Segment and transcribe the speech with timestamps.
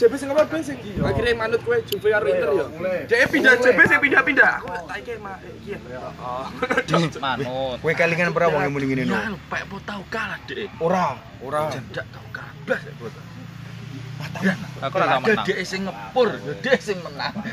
[0.00, 2.66] JB sing apa ben sing akhirnya manut kowe Juve karo Inter yo.
[3.04, 4.64] Dek pindah JB sing pindah-pindah.
[4.64, 5.76] Aku tak iki mah iki.
[6.16, 6.48] Oh.
[7.24, 7.76] Manut.
[7.84, 9.12] Kowe kelingan pernah wong muni ngene no.
[9.36, 10.72] Lupa mau tahu kalah dek.
[10.80, 11.68] Ora, ora.
[11.68, 12.54] Jendak tahu kalah.
[12.64, 12.80] Blas.
[14.80, 15.44] Aku ora tau menang.
[15.44, 16.28] Dek sing ngepur,
[16.64, 17.36] dek sing menang.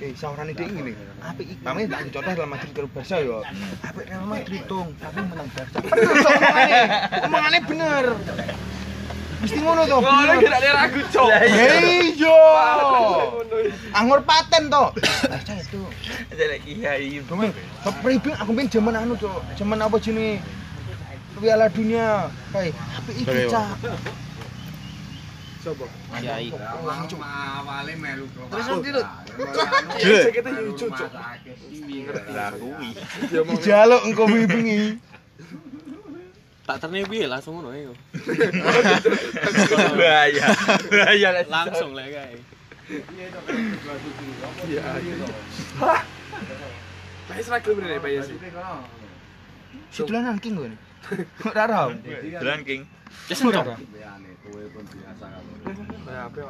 [0.00, 0.96] Eh, saurane dhek ngene.
[1.20, 3.44] Apik iki pamane tak contoh Real Madrid karo Barca yo.
[3.84, 5.76] Apik Real Madrid tung, tapi menang Barca.
[7.28, 8.04] Omongane bener.
[9.40, 9.96] Mesti ngono to.
[10.04, 11.28] Ngono kira dia ragu cok.
[11.32, 12.36] Iya.
[13.96, 14.92] Anggur paten to.
[14.92, 15.80] Barca itu.
[16.68, 17.24] Kiai.
[17.24, 17.48] Domen,
[18.04, 19.56] pribing aku pengen zaman anu, Cok.
[19.56, 20.44] Zaman apa jenenge?
[21.40, 22.28] Piala Dunia.
[22.52, 23.80] Kayak apik iki, Cak.
[25.64, 25.88] Coba.
[26.20, 26.52] Kiai.
[26.52, 27.00] Terus
[28.68, 29.00] nanti lu.
[30.04, 30.36] Jel.
[30.36, 31.10] Kita yo cocok.
[32.36, 32.92] Lah kuwi.
[33.32, 33.56] Ya mau.
[33.56, 35.00] Jaluk engko bengi.
[36.70, 37.90] Tak terne piye langsung ngono iku.
[39.98, 40.54] Bahaya.
[40.86, 42.38] Bahaya Langsung lek kae.
[44.70, 44.82] Iya.
[45.82, 46.00] Hah.
[47.26, 48.38] Bae seragam bener ya Bae sih.
[49.90, 50.70] Sidulanan king gue.
[51.42, 51.90] Ora ora.
[52.38, 52.86] Jalan King.
[53.26, 53.74] Wis encok.
[56.06, 56.46] Nah, apa ya?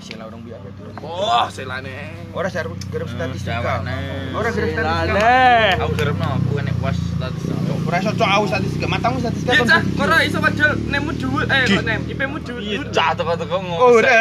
[0.00, 0.66] Sila orang biasa
[1.02, 1.96] Oh, selane.
[2.32, 3.60] Ora jar gerep statistika.
[3.60, 3.98] Jawane.
[4.32, 5.12] Ora gerep statistika.
[5.12, 5.78] Lale.
[5.78, 7.42] Aku gerepno aku kan puas status.
[7.82, 8.86] Ora iso cok aku statistika.
[8.86, 9.66] Matamu statistika Ya kon.
[9.68, 12.62] cah, ora iso padahal nemu dhuwit eh kok nem, IP-mu dhuwit.
[12.62, 13.78] Iya, cah teko-teko Oh, ngomong.
[13.98, 14.18] ora.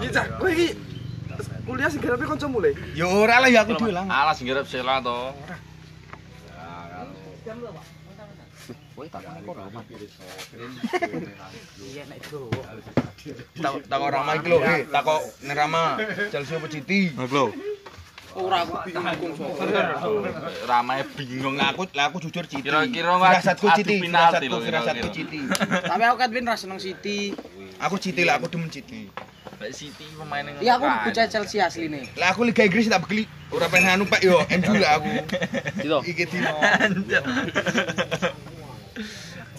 [0.00, 0.68] Iya cah, kowe iki
[1.66, 2.70] kuliah sing garepe kancamu le.
[2.96, 4.04] Ya ora lah ya aku dhewe lah.
[4.06, 5.32] Alas gerep sela to.
[8.96, 9.20] Tak
[13.84, 16.00] tak Rama iki lho, eh takok Nerama
[16.32, 17.12] Chelsea apa City?
[17.12, 17.52] Ngono.
[18.36, 19.32] Ora aku bingung.
[20.68, 22.64] Ramae bingung Aku lah aku jujur City.
[22.64, 25.12] Kira-kira firasatku adu City, firasatku lho, firasatku kira-kira.
[25.12, 25.40] City.
[25.84, 27.36] Tapi aku kan ben ra seneng City.
[27.76, 29.12] Aku City lah, aku demen City.
[29.56, 32.04] Mbak Siti pemain yang Iya aku bocah Chelsea asline.
[32.20, 33.24] Lah aku Liga Inggris tak begeli.
[33.48, 35.12] Ora pengen anu Pak yo, MU lah aku.
[35.80, 35.96] Gitu.
[36.12, 36.52] Iki dino.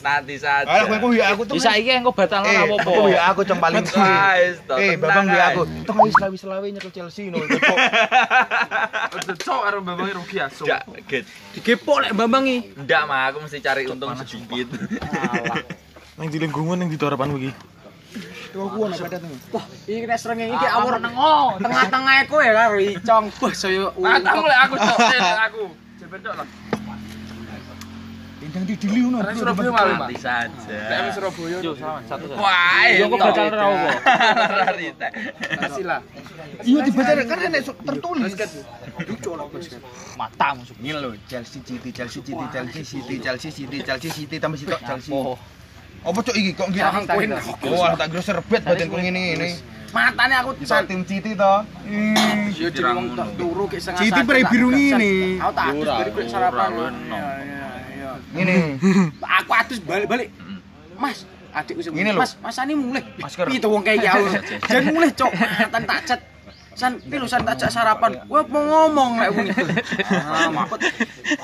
[0.02, 0.68] Nanti saja.
[0.68, 1.56] Alah kowe ku ya aku tuh.
[1.58, 2.90] Bisa iki engko batal Eh, ora apa-apa.
[2.90, 4.04] aku ya aku cong paling suwe.
[4.04, 5.62] Guys, toh, Eh, babang ya aku.
[5.84, 7.42] Tong wis selawi nyekel Chelsea no.
[9.14, 10.64] Cocok karo Bambang rugi aso.
[10.66, 11.24] Ndak, get.
[11.56, 12.76] Digepok lek Bambang iki.
[12.78, 14.68] Ndak mah aku mesti cari untung sedikit.
[16.18, 17.52] Nang di lingkungan yang di harapan iki.
[18.48, 19.30] tuh aku ono pada tuh.
[19.54, 23.26] Wah, iki nek srengenge iki awur nengo, tengah-tengah iku ya karo Icong.
[23.38, 25.22] Wah, saya Matamu lek aku cok, eh,
[25.52, 25.64] aku.
[26.00, 26.48] Jepen tok lah.
[28.58, 29.22] Tindang di dili ngono.
[29.38, 30.08] Surabaya malu, Pak.
[30.10, 30.78] Nanti saja.
[31.06, 31.58] wis Surabaya.
[31.62, 32.42] Yo satu satu.
[32.42, 33.92] Wah, Yo kok batal ora apa?
[34.66, 35.08] Rarita.
[35.62, 36.02] Kasih lah.
[36.66, 38.34] Iya dibaca kan enek tertulis.
[40.18, 40.78] Matamu sok.
[40.82, 45.14] Ini lho, Chelsea City, Chelsea City, Chelsea City, Chelsea City, Chelsea City tambah sitok Chelsea.
[45.14, 45.38] Oh,
[46.08, 46.90] Apa cok iki kok ngira?
[47.06, 47.30] koin.
[47.68, 49.50] Oh, tak kira serbet badan kok ngene ngene.
[49.88, 51.54] matane aku Bisa tim City to.
[51.86, 52.54] Ih.
[52.58, 52.70] Yo
[53.14, 55.14] tok turu ki setengah Citi tak biru ngene.
[55.46, 57.54] Aku tak bari kuwi sarapan.
[58.38, 58.56] Ngene.
[59.42, 60.30] Aku adus balik-balik.
[60.98, 62.22] Mas, adikku sing Ngene lho.
[62.22, 63.04] Mas, masane mulih.
[63.18, 63.50] Masker.
[63.50, 64.26] Piye to wong kaya aku.
[64.70, 66.22] Jan mulih cok, matan tak cet.
[66.78, 68.22] San, lho san tak jak sarapan.
[68.30, 69.66] Gua mau ngomong lek wong iki.
[70.14, 70.94] Ah, mapet.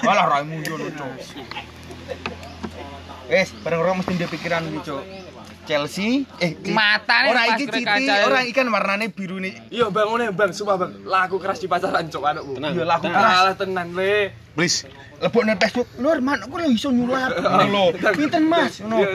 [0.05, 1.09] Walah raimu yo cok.
[3.33, 5.01] Wes, bareng orang mesti dia pikiran iki cok.
[5.63, 9.72] Chelsea, eh Matane ora iki City, ora ikan warnane biru nih.
[9.72, 10.91] Iya bang, ngene bang, sumpah bang.
[11.03, 12.53] Laku keras di pacaran cok anakku.
[12.57, 13.56] Iya laku keras.
[13.56, 14.35] Tenan le.
[14.53, 14.84] Please.
[15.18, 17.31] Lebokne Facebook, lur man aku lho iso nyulap.
[17.73, 18.84] Lho, pinten Mas?
[18.84, 19.07] Ngono.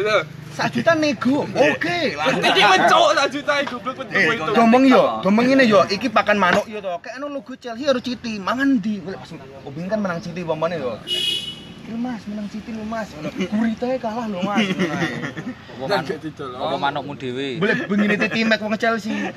[0.50, 1.44] Sak juta nego.
[1.44, 2.16] Oke.
[2.16, 4.50] Iki mencok tak juta goblok Eh, itu.
[4.50, 6.91] ngomong yo, ngomong ngene yo, iki pakan manuk yo to.
[6.98, 8.98] Kayak anu logo Chelsea harus Citi, mangan di.
[8.98, 9.31] Pas
[9.62, 10.97] Obing kan menang Citi pampane yo.
[11.88, 13.09] Lho Mas, menang Citi lho Mas.
[13.49, 14.61] Guritae kalah lho Mas.
[15.81, 16.52] Apa didol.
[16.52, 17.56] Apa manukmu dhewe?
[17.56, 19.17] Boleh begini titimek wong Chelsea.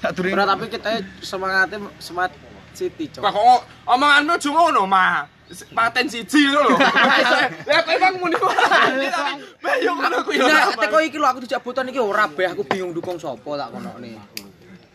[0.00, 0.32] Tak durung.
[0.32, 2.32] Ora tapi kita semangatnya semangat
[2.72, 3.20] City cok.
[3.20, 5.28] Wah kok omonganmu aja ngono, mah.
[5.76, 6.72] Paten siji lho.
[7.68, 8.38] Lah kok emang muni
[9.60, 10.48] Bayo ngono ku yo.
[10.48, 13.68] Nah, teko iki lho aku dijak botan iki ora beh aku bingung dukung sapa tak
[13.76, 14.16] konokne.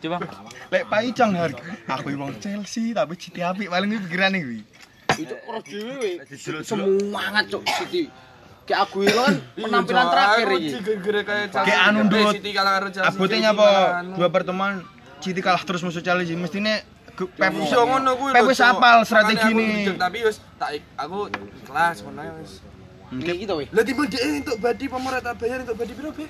[0.02, 0.18] Coba.
[0.74, 1.54] Lek Pak Icang har.
[1.86, 4.60] Aku wong Chelsea tapi Citi apik paling iki pikirane kuwi.
[5.16, 6.10] Itu ora dhewe.
[6.62, 8.04] Semangat cok City.
[8.66, 10.70] Kayak Aguero kan penampilan terakhir iki.
[11.54, 12.34] Kayak anu ndut.
[12.34, 13.02] Chelsea.
[13.04, 13.68] Abote nyapa?
[14.12, 14.82] Dua pertemuan
[15.16, 16.34] Citi kalah terus musuh Chelsea.
[16.34, 16.82] Mestine
[17.14, 18.30] ge- Pep Iso ngono kuwi.
[18.34, 19.66] Pep lho, wis apal Makanya strategi aku ini.
[19.80, 21.16] jujur, Tapi wis tak aku
[21.62, 22.52] kelas ngono wis.
[23.06, 23.66] Iki to weh.
[23.70, 26.26] Lah timbul dhek untuk badi pemerat tak bayar untuk badi piro, Be?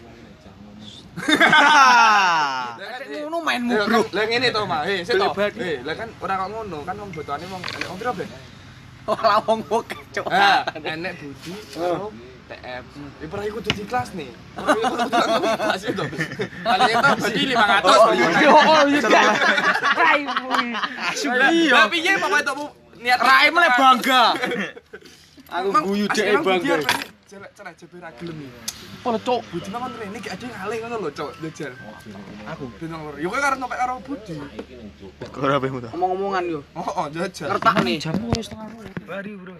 [3.16, 4.00] Ngono mainmu Eh, bro.
[4.12, 4.80] Lah ngene to, Mak.
[4.84, 5.32] Eh, sik to.
[5.56, 8.24] Eh, lah kan ora kok ngono, kan wong botone wong wong piro, Be?
[9.06, 10.26] Ora wong oke cok.
[10.30, 12.10] Ah, enek budi karo
[12.46, 12.84] TM.
[13.22, 14.30] Ya pernah ikut di kelas nih.
[14.54, 16.04] Kelas itu.
[16.62, 17.86] Paling itu bagi 500.
[17.86, 18.10] Oh
[20.26, 20.66] kuwi.
[21.50, 21.72] Iya.
[21.74, 22.66] Lah piye pokoknya itu
[23.02, 24.24] niat Rai mulai bangga.
[25.46, 26.64] Aku guyu emang bangga.
[26.64, 26.80] biar
[27.26, 28.86] cerai jebir ra gelem iki.
[29.02, 29.40] Pono cok.
[29.50, 31.30] Budi mah kon rene gak ada ngalih ngono lho, Cok.
[31.42, 31.72] Jajal.
[32.54, 33.16] Aku ben nang loro.
[33.18, 34.34] Yo kowe karo nopek karo Budi.
[35.26, 35.90] Kok ora pehmu ta?
[35.90, 36.60] Omong-omongan yo.
[36.78, 37.50] Oh, oh, jajal.
[37.50, 37.96] Ngertak nih.
[37.98, 38.66] Jamu wis tengah.
[39.06, 39.54] Mari, Bro.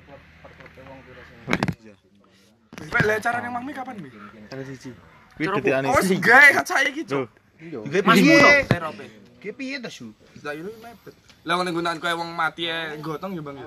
[2.77, 4.09] Pek le carane mami kapan, Mi?
[4.53, 4.91] Ada siji.
[5.35, 5.87] Kuwi detikane.
[5.91, 7.27] Oh, gawe kat saya iki, Cok.
[7.57, 8.39] Juga Masmu piye?
[8.39, 8.51] to.
[8.71, 9.07] Terope.
[9.43, 10.15] Ki piye ta, Su?
[10.47, 11.26] Lah yo mepet.
[11.47, 13.63] Lah ngene gunaan kowe wong mati e gotong ya, Bang.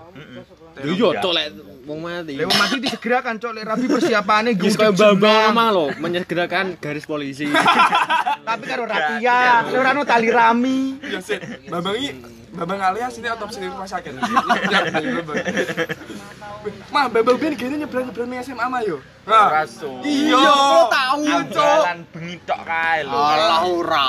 [0.84, 1.48] Yo yo cok lek
[1.88, 2.36] wong mati.
[2.36, 3.52] Lewat mati disegerakan, Cok.
[3.56, 7.48] Lek rapi persiapane Wis kaya bambang mah lho menyegerakan garis polisi.
[8.48, 11.00] Tapi karo rapian, lek ora ono tali rami.
[11.08, 11.40] Ya sih,
[11.72, 14.12] Bambang iki Bambang alias ini otopsi di rumah sakit.
[14.68, 15.36] Ya, Bambang.
[16.92, 19.00] Mah, Bambang ben gini nyebrang-nyebrang ning SMA mah yo.
[19.24, 20.04] Raso.
[20.04, 20.36] iya.
[20.36, 21.80] Kok tahu cok.
[21.80, 23.16] Jalan bengi tok kae lho.
[23.16, 24.06] Allah ora.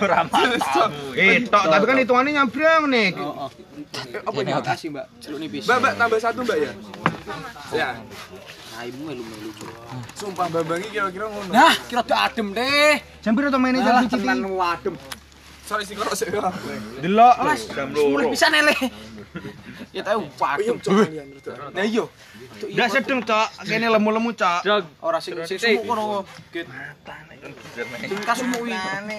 [0.00, 1.12] Ora matamu.
[1.12, 3.08] Eh, tok, tapi kan hitungannya nyabrang nih.
[3.12, 4.64] Eh, Apa Terima ini?
[4.64, 5.06] kasih, Mbak.
[5.20, 5.64] Jeruk nipis.
[5.68, 6.72] Mbak, Mbak, tambah satu, Mbak ya?
[7.70, 7.88] Ya,
[8.80, 9.50] Raimu melu-melu.
[10.16, 11.52] sumpah Bambang iki kira-kira ngono.
[11.52, 12.96] Nah, kira tuh adem deh.
[13.20, 14.94] Jambir atau mainnya Alah, jam tenan adem.
[15.70, 16.26] Sorry sih kok sih.
[16.26, 16.50] ya.
[16.98, 17.34] Delok.
[17.38, 17.62] Alas,
[17.94, 18.74] mulai bisa nele.
[19.94, 20.76] Ya tahu Iya, adem.
[20.82, 21.26] cok kalian.
[21.70, 22.04] Nah, iya.
[22.74, 23.48] Ndak sedeng, Cok.
[23.62, 24.60] Kene lemu-lemu, Cok.
[24.98, 26.26] Ora sing sing sumuk kono.
[26.50, 26.66] Git.
[28.02, 29.18] Sing kasumuk iki.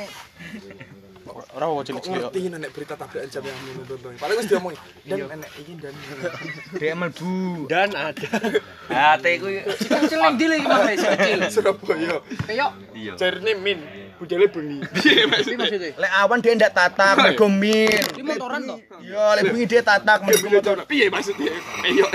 [1.31, 2.27] Ora apa cilik-cilik.
[2.27, 4.15] Ngerti nek berita tabrakan jam yang ngono Bambang.
[4.19, 4.79] Paling wis diomongin.
[5.07, 5.93] Dan enek iki dan.
[6.75, 7.35] Dek melbu.
[7.71, 8.27] Dan ada.
[8.91, 11.39] Hati ku ndi lagi Mas sing kecil.
[11.47, 12.15] Surabaya.
[12.43, 12.71] Kayak.
[13.15, 13.79] Jarine min.
[14.21, 14.85] Budale bengi.
[15.01, 15.57] Piye iki maksudnya?
[15.65, 15.89] maksudnya.
[15.97, 17.89] Lek awan dia ndak tatak, mergo min.
[18.13, 18.75] Di motoran to.
[19.01, 20.75] Iya, lek bengi dia tatak, mergo motor.
[20.85, 21.57] Piye maksudnya?
[21.81, 22.05] Ayo.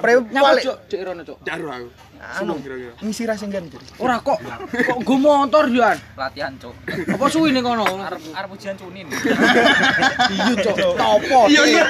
[0.00, 0.64] Prew Nyapa balik.
[0.64, 1.38] cok, cek rono cok.
[1.44, 1.88] Jaru aku.
[2.20, 2.92] Anu, kira-kira.
[3.00, 3.48] ngisi ra sing.
[3.96, 4.36] Ora kok
[4.68, 5.96] kok go motor Yan.
[6.20, 6.76] Latihan, Cuk.
[7.16, 7.84] Apa suwi ning kono?
[7.84, 9.08] Arep arep ujian cunin.
[10.30, 10.76] Iya cok.
[11.00, 11.40] Topo.
[11.48, 11.84] Iya iya.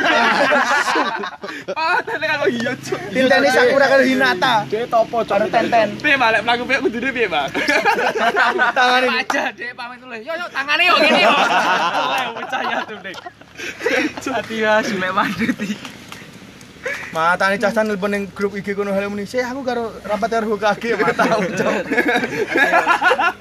[1.74, 3.00] Ah, tene kalau iya cuk.
[3.10, 4.54] Tintene Sakura karo Hinata.
[4.70, 5.34] Dia topo cok.
[5.34, 5.98] Karo Tenten.
[5.98, 7.46] Piye balik mlaku piye kudune piye, Pak?
[8.78, 9.20] Tangan ini.
[9.26, 10.14] aja dek pamit dulu.
[10.14, 11.34] Yo yo tangane yo gini yo.
[11.34, 13.16] Oleh percaya tuh dek.
[14.30, 15.76] Hati ya sule mandut iki.
[17.12, 19.26] Matane cacan nelpon ning grup IG kono hale muni.
[19.26, 21.84] "Sih aku karo rapat karo HKG mata ucap."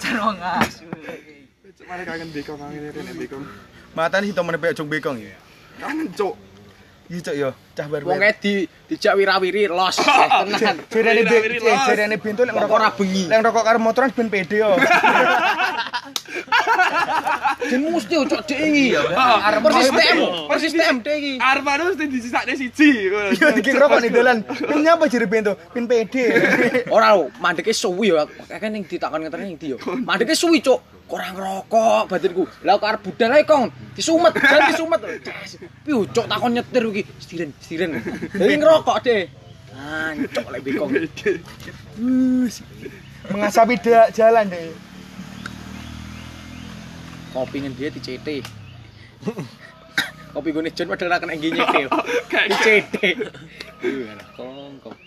[0.02, 0.84] Jan wong asu.
[1.90, 3.46] Mari kangen bekong kangen rene bekong.
[3.96, 5.38] Matane si temen pek jong bekong ya.
[5.80, 6.49] Kangen cuk.
[7.10, 8.06] Iya cok yo, cah bar.
[8.06, 9.98] Wong di dijak wirawiri los
[10.54, 10.78] tenan.
[10.94, 11.82] Jerene Wiri-wiri be, los.
[11.90, 13.24] jerene bintu lek Rokok ngerokok ora bengi.
[13.26, 14.78] Lek ngerokok karo motoran ben pede yo.
[17.70, 18.86] Jen mesti cok dek iki.
[19.66, 21.34] Persis TM, persis TM dek iki.
[21.42, 23.10] Armando mesti disisakne siji.
[23.10, 24.38] Iya dikek rokok nih dolan.
[24.46, 25.58] Pin nyapa jere bintu?
[25.74, 26.30] Pin pede.
[26.94, 28.22] Ora lho, mandeke suwi yo.
[28.46, 29.78] Kakek ning ditakon ngeten ning ndi yo.
[29.82, 30.99] Mandeke suwi cok.
[31.10, 32.44] Kok ora ngerokok batinku.
[32.62, 33.74] Lah kok arep budal ae kong.
[33.98, 35.02] Disumet, jan disumet.
[35.82, 37.04] Piye cok takon nyetir iki.
[37.18, 37.98] Stiren, stiren.
[38.30, 39.26] Dadi ngerokok deh.
[39.74, 40.92] Ancok lek bekong.
[43.34, 44.70] Mengasapi da- jalan deh.
[47.34, 48.46] Kopi ngen dia dicete.
[50.30, 51.90] Kopi gue John padahal kena nyete.
[52.30, 53.10] Dicete.
[53.82, 54.98] Iya, kong kong.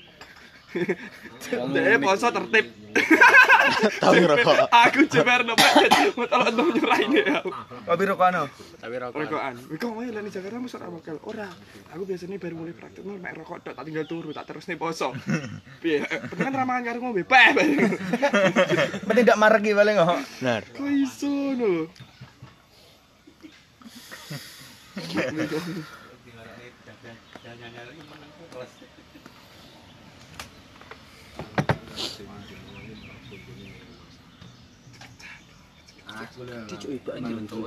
[1.51, 2.67] Dek poso tertib.
[4.03, 4.57] Tahu ngerokok.
[4.69, 5.75] Aku jeber no Pak.
[6.15, 7.41] Motor untuk nyerahin ya.
[7.89, 8.43] Kopi rokok ano?
[8.79, 9.19] Tapi rokok.
[9.27, 9.55] Rokokan.
[9.81, 11.17] Kok mau lan di Jakarta mesti ora bakal.
[11.25, 11.49] Ora.
[11.97, 14.79] Aku biasanya baru mulai praktek mau mek rokok tok tak tinggal turu tak terus nih
[14.79, 15.17] poso.
[15.83, 16.05] Piye?
[16.37, 17.25] Kan ramahan karo ngombe.
[17.25, 17.49] Peh.
[19.09, 20.21] Penting ndak maregi paling kok.
[20.39, 20.63] Benar.
[20.77, 21.73] Kok iso no?
[24.93, 25.59] Dicu
[36.93, 37.67] iku anjir cuk.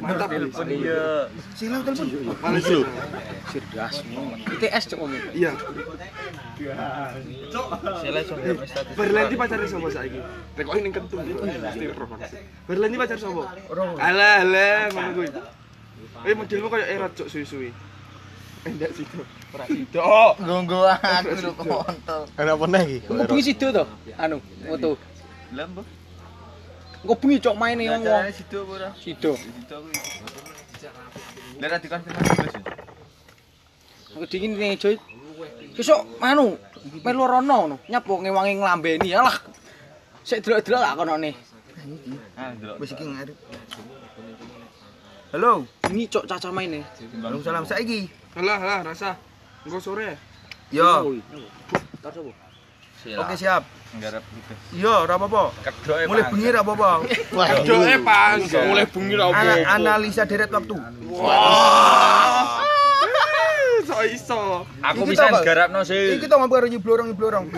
[0.00, 0.28] Mantap.
[0.70, 1.26] Iya.
[1.58, 2.06] Silau telepon.
[2.40, 2.82] Males lu.
[3.50, 3.94] Sirdas.
[4.56, 5.22] ITS cuk ngomong.
[5.34, 5.52] Iya.
[8.02, 8.92] Sile sampe prestasi.
[8.94, 10.20] Berlanti pacarnya sapa saiki?
[10.58, 11.20] Rekoki ning kentung.
[11.22, 12.18] Mesti rokok.
[12.70, 13.42] Berlanti pacar sapa?
[13.98, 15.28] Alah, alah, ngono kuwi.
[16.22, 17.70] Eh modelmu koyo erot cuk suwi-suwi.
[18.62, 19.18] Enggak situ.
[19.50, 19.98] Ora situ.
[20.38, 22.22] Gonggo aku lho kontol.
[22.38, 22.98] Enak apa iki?
[23.10, 23.84] Engko bengi sido to.
[24.14, 24.38] Anu,
[24.70, 24.90] foto.
[25.50, 25.82] Lembo.
[27.02, 28.24] Engko bengi cok maine wong wong.
[28.30, 28.88] situ apa ora?
[28.94, 29.32] Sido.
[29.34, 29.94] Situ kuwi.
[31.58, 32.58] Lah ra dikonfirmasi.
[34.14, 34.94] Aku dingin nih coy.
[35.74, 36.54] Besok anu
[37.02, 37.76] melu rono ngono.
[37.90, 39.10] Nyapo ngewangi nglambeni.
[39.10, 39.36] Alah.
[40.22, 41.34] Sik delok-delok tak kono nih.
[42.38, 42.78] Ah, delok.
[42.78, 43.34] Wis iki ngarep.
[45.32, 46.84] Halo, Bengi cok caca maine.
[47.24, 48.04] Waalaikumsalam saiki.
[48.36, 49.16] Alah, alah, rasa.
[49.64, 50.20] Engko sore.
[50.68, 51.08] Yo,
[52.04, 52.32] Tar sapa?
[53.16, 53.64] Oke, siap.
[53.96, 54.52] Nggarap gitu.
[54.76, 55.56] Iya, ora apa-apa.
[55.64, 56.90] Kedoke Mulai bengi ora apa-apa.
[57.64, 58.40] Doe eh, pas.
[58.44, 60.76] Mulai bengi ra Ana- analisa deret waktu.
[63.82, 64.62] So iso.
[64.78, 65.42] Aku bisa Pak?
[65.42, 66.14] nggarapno sih.
[66.14, 67.50] Iki tau ngapa karo nyiblorong nyiblorong.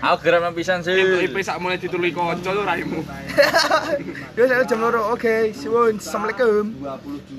[0.00, 0.96] Aku garapno pisan sih.
[0.96, 3.00] Itu IP sak mulai dituli kanca lu raimu.
[4.38, 5.12] Ya saya jam loro.
[5.12, 6.00] Oke, suwun.
[6.00, 6.72] Assalamualaikum.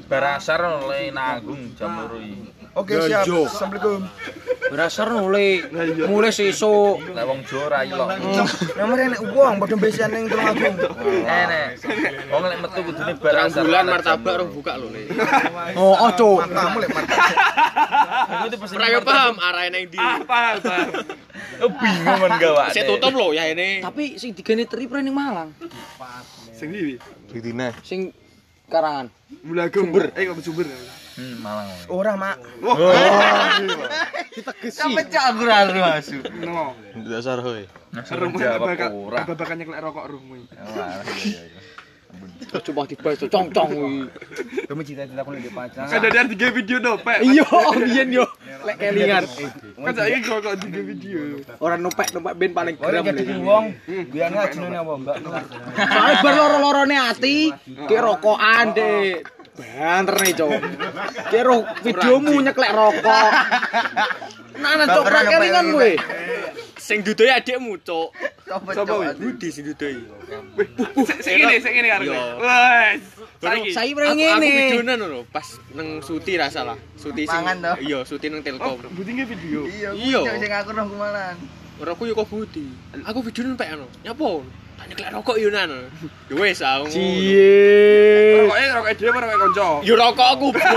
[0.06, 2.61] Barasar oleh nanggung jam loro iki.
[2.72, 3.28] Oke, siap.
[3.28, 4.08] Assalamualaikum.
[4.72, 5.68] Berasar mulai
[6.08, 7.04] mulai sesuk.
[7.12, 8.08] Lah wong Jawa ra ilok.
[8.80, 10.64] Nomor enek uang padha besian ning tulung aku.
[11.28, 11.68] Enek.
[12.32, 13.68] Wong lek metu kudune barasar.
[13.68, 15.12] bulan martabak rong buka lho nih.
[15.76, 16.40] Oh, ojo.
[16.48, 16.90] Matamu lek
[18.64, 20.00] pesen Ora yo paham arah nang ndi.
[20.00, 20.90] Ah, paham, paham.
[21.60, 22.68] Oh, bingung men gawak.
[22.72, 23.84] Saya tutup lho ya ini.
[23.84, 25.52] Tapi sing digene tripre ning Malang.
[26.56, 26.96] Sing ndi?
[27.28, 27.76] Didine.
[27.84, 28.16] Sing
[28.72, 29.12] karangan.
[29.44, 29.92] Mulagem.
[29.92, 30.16] Sumber.
[30.16, 30.72] Eh kok sumber.
[31.22, 31.70] Hmm, Malang.
[31.94, 32.38] Ora, Mak.
[34.74, 36.26] Sampai cak aku ra masuk.
[36.42, 36.74] No.
[37.06, 37.70] Dasar hoy.
[37.94, 39.22] Rumah jawab bakal ora.
[39.30, 40.06] bakal nyeklek rokok.
[40.10, 41.62] Wah, iya iya.
[42.52, 44.00] Coba dibahas tuh cong-cong kuwi.
[44.68, 45.88] Kamu cita-cita aku di pacar.
[45.88, 47.22] Kan dari tiga video dopek.
[47.24, 47.46] Iya,
[47.86, 48.26] biyen yo.
[48.66, 49.24] Lek kelingan.
[49.78, 51.40] Kan saya kok kok tiga video.
[51.62, 53.16] Ora numpek-numpek ben paling Ora geram.
[53.16, 53.66] jadi wong,
[54.10, 55.16] biar nggak apa, Mbak?
[55.78, 59.41] Soale bar loro-lorone ati, ki rokokan dek.
[59.52, 60.52] Banter nih, Cok.
[61.28, 63.32] Ki ro videomu nyeklek rokok.
[64.62, 65.92] Nah, nah, Cok, kelingan kowe.
[66.80, 68.16] Sing dudoy adikmu, Cuk.
[68.52, 69.16] Sopo wih?
[69.16, 69.96] Budi sing dudoy.
[71.24, 72.04] Sing ini, sing ini karo.
[72.04, 72.22] Iya.
[72.40, 73.04] Wes.
[73.42, 73.70] Saiki.
[73.74, 74.50] Saiki Aku, ngene.
[74.50, 76.78] videonan lho pas nang Suti ra salah.
[77.00, 77.44] Suti sing?
[77.82, 78.78] Iya, Suti nang Oh, Telkom.
[78.92, 79.62] Budi nge video.
[79.68, 80.20] Iya.
[80.38, 81.36] sing aku roh kumalan.
[81.82, 82.70] Ora aku yo kok Budi.
[83.08, 83.88] Aku videonan pek anu.
[84.04, 84.44] Nyapa?
[84.90, 85.72] Nyeklek rokok yo nan.
[86.30, 86.90] Ya wis aku.
[86.90, 88.46] Cie.
[88.46, 89.68] Rokoknya rokok dhewe apa rokok kanca?
[89.86, 90.48] Yo rokok aku.
[90.56, 90.62] bro.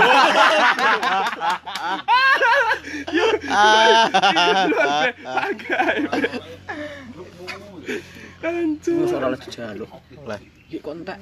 [8.45, 9.09] Hancur.
[9.09, 9.89] Ora oleh dijaluk.
[10.25, 10.39] Lah.
[10.69, 11.17] Iki kontak.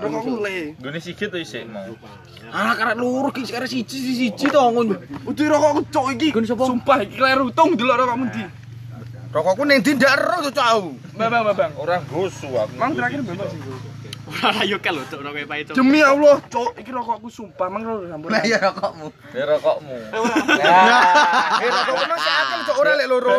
[0.00, 0.76] Rokok mulai.
[0.78, 1.92] Gune sikit to isik mau.
[2.52, 4.96] Anak arek lurus iki sekarang siji siji to ngono.
[5.26, 6.28] Udah rokokku cok iki.
[6.46, 8.42] Sumpah iki kleru tung delok rokokmu ndi.
[9.34, 10.90] Rokokku ning ndi ndak ero to aku.
[11.18, 11.72] Bang bang bang.
[11.76, 12.74] Orang gosu aku.
[12.78, 13.60] Mang terakhir bebas sih.
[14.26, 15.74] Ora yo kel lho, Cuk, rokok pae, Cuk.
[15.78, 18.34] Demi Allah, cok iki rokokku sumpah mang lho sampun.
[18.42, 19.06] ya rokokmu.
[19.30, 19.94] Ya rokokmu.
[21.62, 23.36] Eh rokokku masih akeh cok ora lek loro.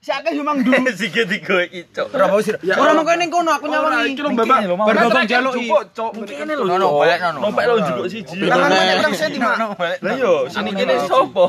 [0.00, 0.72] Akeh yo mang ndu.
[1.00, 2.12] sikit digoe iki, Cok.
[2.12, 2.52] Ora mau sih.
[2.52, 4.12] Ora mangko ning kono aku Ora nyawangi.
[4.12, 4.44] iki lho lho,
[4.76, 4.86] Mang.
[4.88, 5.68] Bar babak Terakhir jaluk iki.
[5.96, 6.10] Cok.
[6.28, 6.64] Kene lho.
[6.68, 7.38] Nono, balik nono.
[7.40, 8.36] Nompek lo njupuk siji.
[8.44, 9.56] Tangan banyak orang senti, Mak.
[10.04, 11.44] Lah yo, sini kene sopo?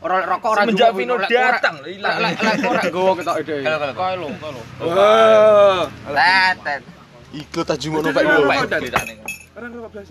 [0.00, 2.16] Ora rokok ora Semenjak jupuk, Vino datang, ilang.
[2.24, 3.56] Lek lek ora gowo ketok ide.
[3.60, 3.94] Kalau, kalau.
[4.00, 4.62] Kae lho, kae lho.
[4.88, 5.82] Wah.
[6.08, 6.82] Tetet.
[7.30, 8.56] Ikut aja ngono Jadi Pak.
[8.80, 9.12] ceritane.
[9.60, 10.08] Ora rokok blas.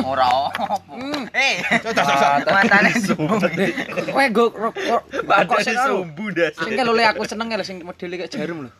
[0.00, 0.92] Ora opo.
[1.36, 1.54] Eh,
[2.48, 3.34] matane sumbu.
[4.08, 6.56] Kowe go rokok rokok Matane sumbu das.
[6.56, 8.70] Sing lho le aku seneng lho sing modele kayak jarum lho.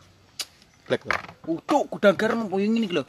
[0.89, 1.05] Black.
[1.45, 3.05] Utuk gudang garam apa ngene iki lho.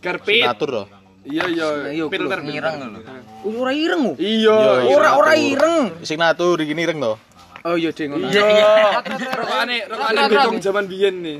[0.00, 0.48] Karpet.
[0.48, 0.86] Ngatur loh.
[1.24, 2.04] Iya iya.
[2.08, 3.00] Filter Ngirang lho.
[3.44, 4.14] Ora ireng oh.
[4.16, 4.88] Iya.
[4.88, 6.00] Ora ora ireng.
[6.00, 7.20] Sing natur iki ireng to.
[7.60, 8.32] Oh iya ding ngono.
[8.32, 9.04] Iya.
[9.36, 11.38] Rokokane rokokane becong zaman biyen nih.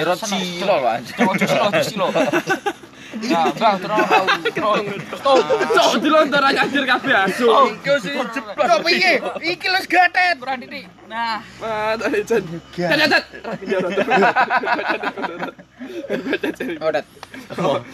[0.00, 1.14] Erot silo lho anjir.
[1.20, 2.06] Ojo silo, ojo silo.
[3.12, 7.44] Nah, Bang, terus Cok dilontor aja anjir kabeh asu.
[7.76, 8.56] Iki sing jeblok.
[8.56, 9.20] Kok piye?
[9.52, 10.40] Iki lho gatet.
[11.12, 12.40] Nah, Wah, tadi jan.
[12.72, 13.22] Jan jan.
[16.80, 17.04] Oh dat.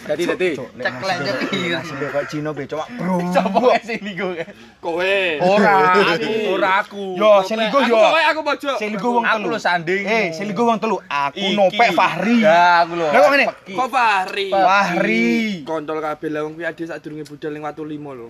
[0.05, 0.49] Dadi dadi.
[0.57, 1.61] Cek lenjek iki.
[2.09, 3.19] Kok Cino be coba bro.
[3.29, 4.33] sopo sing ligo?
[4.79, 5.17] Kowe.
[5.41, 5.75] Ora
[6.15, 7.05] Aku, ora aku.
[7.15, 7.99] Yo, sing ligo Aku yo.
[7.99, 8.77] kowe aku pojok.
[8.77, 9.51] Sing ligo wong Aku telu.
[9.51, 10.03] lho sanding.
[10.03, 10.97] Eh, sing ligo wong telu.
[11.03, 12.41] Aku nopek Fahri.
[12.41, 13.07] Ya, aku lho.
[13.07, 13.47] Lah kok ngene?
[13.69, 14.47] Kok Fahri?
[14.49, 15.29] Fahri.
[15.63, 18.29] Kontol kabeh lah wong kuwi ade sadurunge budal ning Watu Limo lho.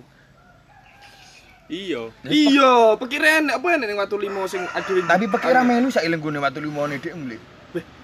[1.69, 2.09] Iya.
[2.25, 6.41] Iya, pikiran apa nek ning Watu Limo sing ade Tapi pekira melu sak eling gone
[6.41, 7.37] watu limone dik mle.
[7.37, 7.58] Beki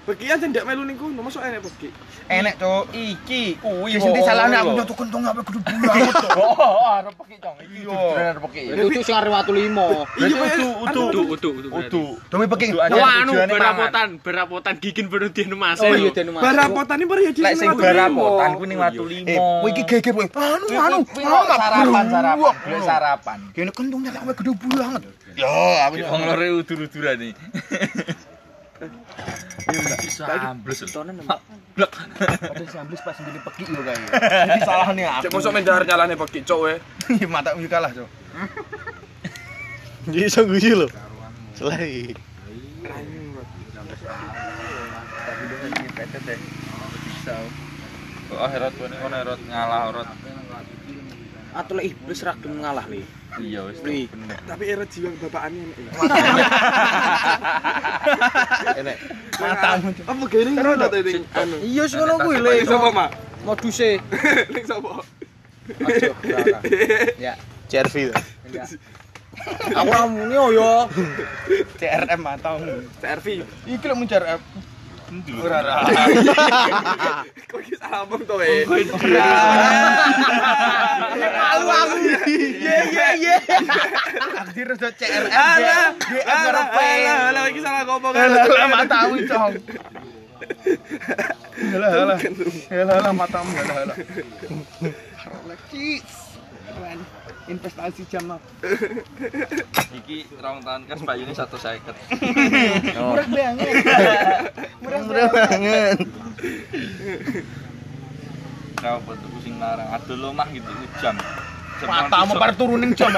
[0.05, 1.89] aja ndak melu ning kono, masuk enek beki.
[2.29, 2.93] Enek cok.
[2.93, 3.97] Iki, kuwi.
[3.97, 6.05] Ya sing salahne aku nyoto kentong apa kudu bulan.
[6.35, 7.57] Oh, arep peki cong.
[7.57, 8.61] Iki beneran peki.
[8.69, 10.05] Itu sing arep watu limo.
[10.21, 11.01] Iya, udu, udu.
[11.09, 11.69] Udu, udu, udu.
[11.73, 12.03] Udu.
[12.29, 12.77] Demi peki.
[12.77, 15.81] Oh, anu berapotan, berapotan gigin baru di Mas.
[15.81, 16.45] Oh iya den Mas.
[16.45, 19.65] Barapotan iki periode Lek sing barapotan kuwi ning watu Eh, limo.
[19.65, 20.25] kowe iki geger kowe.
[20.37, 20.97] Anu anu.
[21.15, 23.39] sarapan sarapan, boleh sarapan.
[23.57, 25.01] Kene tak kowe gede banget.
[25.35, 25.51] Yo,
[25.83, 27.35] aku wong lore udur-uduran iki.
[30.01, 30.79] Bisa ambles.
[30.89, 31.15] Tonen.
[31.25, 33.97] Ada samblis pas ngene peki lho kae.
[34.47, 35.33] Jadi salahane Cek aku.
[35.35, 36.73] mosok mendar nyalane beki cok we.
[37.27, 38.09] Mata iki kalah cok.
[40.07, 40.87] Jadi iso guyu lho.
[41.55, 42.15] Selai.
[48.25, 50.07] Kok akhirat kowe ngono erot ngalah orot.
[51.55, 53.05] Atau lek iblis ra gelem ngalah le.
[53.35, 54.07] Iya wis Wih.
[54.11, 54.39] bener.
[54.47, 55.91] Tapi era jiwa kebapakannya enak ya.
[58.81, 58.97] Enek.
[59.39, 59.89] Matamu.
[60.07, 61.13] Apa gini ngono to ini?
[61.35, 61.55] Anu.
[61.63, 62.51] Iya sing ngono kuwi le.
[62.63, 63.09] Sapa, Mak?
[63.45, 63.99] Moduse.
[64.53, 65.03] Ning sapa?
[65.85, 66.57] Aja berara.
[67.17, 67.33] Ya.
[67.69, 68.15] CRV to.
[68.53, 68.63] Ya.
[69.75, 70.87] Aku ramune yo.
[71.75, 72.85] CRM matamu.
[73.01, 73.43] CRV.
[73.67, 74.39] Iki lho mun CRM.
[75.05, 75.75] Ora ora.
[77.49, 78.65] Kok iki salah omong to, eh.
[81.29, 81.95] Malu aku.
[82.25, 83.37] Ye ye ye.
[84.41, 85.29] Aku rada CRM.
[85.29, 86.77] Alah, GM alah, karo P.
[86.81, 88.13] alah, alah, iki salah ngomong.
[88.17, 89.53] Alah matamu, Cong.
[91.77, 92.17] Alah alah.
[92.73, 93.97] Alah alah matamu, alah alah.
[95.45, 96.01] Lagi.
[97.45, 98.25] Investasi jam
[100.01, 101.93] Iki rong tahun kas bayune 150.
[102.97, 103.69] murah banget.
[104.83, 105.97] Murah banget.
[108.75, 109.87] Kau tuku sing larang.
[109.95, 111.15] Adol omah gitu jam.
[111.85, 113.11] Matamu par turuning jam.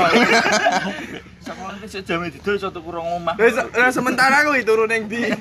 [1.42, 3.36] Sakon iki sejam didol iso tuku rong omah.
[3.74, 5.32] Nah, sementara kuwi turun ning ndi?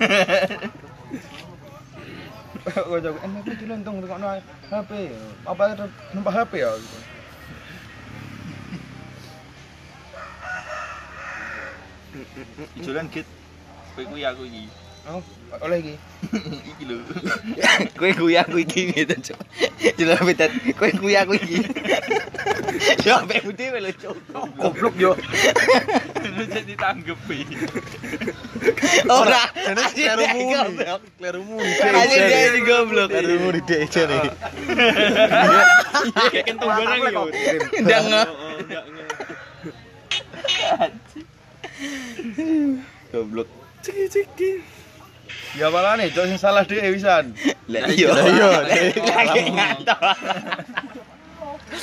[2.67, 4.27] Kok jago enak iki lho untung tekokno
[4.69, 4.91] HP.
[5.47, 5.63] Apa
[6.13, 6.71] numpak HP ya?
[12.77, 13.29] Ijolan git.
[13.95, 14.67] Kowe kuwi aku iki.
[15.07, 15.23] Oh,
[15.63, 15.95] oleh iki.
[16.75, 16.99] Iki lho.
[17.99, 19.39] Kowe kuwi aku iki gitu, Cuk.
[19.95, 20.51] Jelas betet.
[20.75, 21.63] Kowe kuwi aku iki.
[23.07, 24.19] Ya ape dhewe lho, Cuk.
[24.59, 25.15] Goblok yo.
[26.27, 27.47] Lu jadi tanggepi.
[29.23, 29.47] Ora,
[29.95, 30.75] klerumu.
[31.23, 31.57] Klerumu.
[31.63, 33.09] Aja dia di goblok.
[33.15, 34.19] Klerumu di dhek jane.
[36.35, 37.23] Kayak kentong barang yo.
[37.87, 38.07] Ndang.
[43.15, 43.49] Goblok.
[43.87, 44.51] Ciki ciki.
[45.55, 47.31] Ya malane, cok sing salah dhewe wisan.
[47.71, 48.09] Lah iya.
[48.11, 48.49] Lah iya.
[48.67, 49.43] Lagi.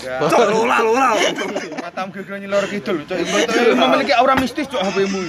[0.03, 1.07] Ya, Cok lola lola.
[1.79, 3.17] matam gegro nyelor kidul, cok.
[3.23, 5.21] Itu memiliki aura mistis, cok HP-mu.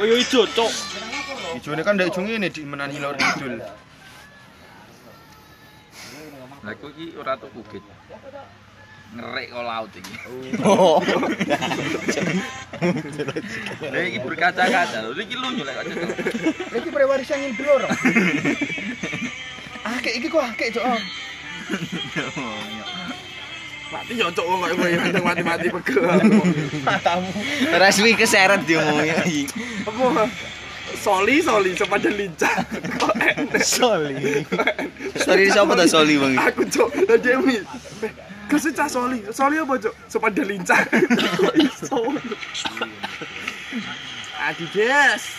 [0.00, 0.72] Koyo ijo, cok.
[1.60, 3.60] Ijone kan ndak ijo ngene di menani lor kidul.
[6.64, 7.84] Lah kowe iki ora tuku git.
[9.14, 10.14] Ngerek kok laut iki.
[10.66, 10.98] Oh.
[13.92, 15.10] Lah iki berkaca-kaca lho.
[15.14, 15.94] Iki lunyu lek kaca.
[16.74, 17.94] Iki prewarisan yang dulu orang.
[19.86, 20.84] Akeh iki kok akeh, cok.
[23.86, 26.02] Mati yo cok kok kowe yang mati-mati pegel.
[26.82, 27.30] Matamu.
[27.70, 29.40] Rasmi keseret diomongi iki.
[29.86, 30.26] Apa?
[30.98, 32.66] Soli soli sepadan lincah.
[33.62, 34.42] Soli.
[35.14, 36.34] Story siapa ta Soli Bang?
[36.34, 37.62] Aku cok, lah Demi.
[38.46, 39.94] Kasih cah soli, soli apa cok?
[40.06, 40.78] Sepadan lincah.
[41.42, 41.98] Kok iso?
[44.38, 45.34] Adidas.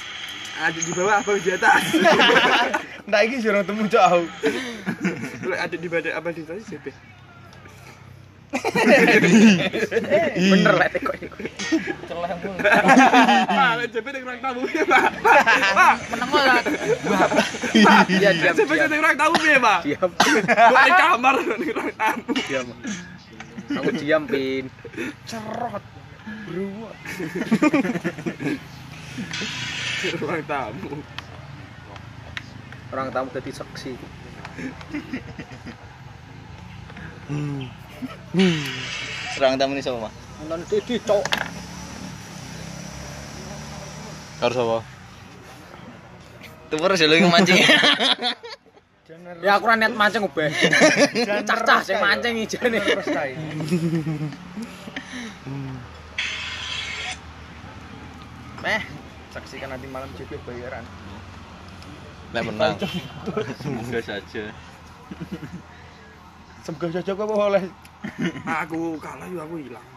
[0.58, 1.84] Ada di bawah apa di atas?
[3.08, 4.26] Ndak iki sing temu cok aku.
[5.48, 6.92] Lek ada di badan apa di atas CP?
[10.52, 11.38] Bener lek tekok iku.
[12.18, 12.34] Pak,
[13.78, 15.04] lek CP ning ruang tamu piye, Pak?
[15.78, 16.62] Pak, Meneng lah.
[18.10, 18.54] Iya diam.
[18.58, 18.90] CP diam.
[18.90, 19.80] ning ruang tamu piye, Pak?
[19.86, 20.10] Diam.
[20.18, 22.32] Kok di kamar ning ruang tamu.
[22.50, 22.68] Diam.
[23.68, 24.66] Aku diam, Pin.
[25.30, 25.84] Cerot.
[26.48, 26.98] Bruwat.
[30.02, 30.92] Di ruang tamu.
[32.88, 33.94] Orang tamu jadi saksi.
[39.36, 40.14] Serang tamu ni sapa, Mak?
[40.48, 41.26] Nonton TV, cok.
[44.38, 44.78] Karo sapa?
[46.70, 47.58] Tuwer sih lho yang mancing.
[49.42, 50.52] Ya aku niat mancing ubeh.
[51.26, 52.78] Cacah sing mancing ijane.
[52.78, 53.34] Terus kae.
[58.62, 58.82] Meh,
[59.34, 60.84] saksikan nanti malam JP bayaran.
[62.36, 62.76] Nek menang.
[63.64, 64.44] Semoga saja.
[66.62, 67.64] Semoga saja kok oleh
[68.46, 69.88] Aku kalah yo aku hilang.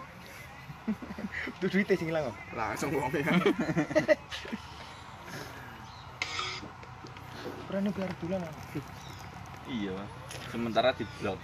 [1.60, 2.28] Tuh duitnya sing ilang.
[2.28, 2.36] kok.
[2.56, 3.32] Langsung wong ya.
[7.70, 8.40] Berani biar bulan.
[9.70, 9.94] Iya.
[10.50, 11.38] Sementara di blok.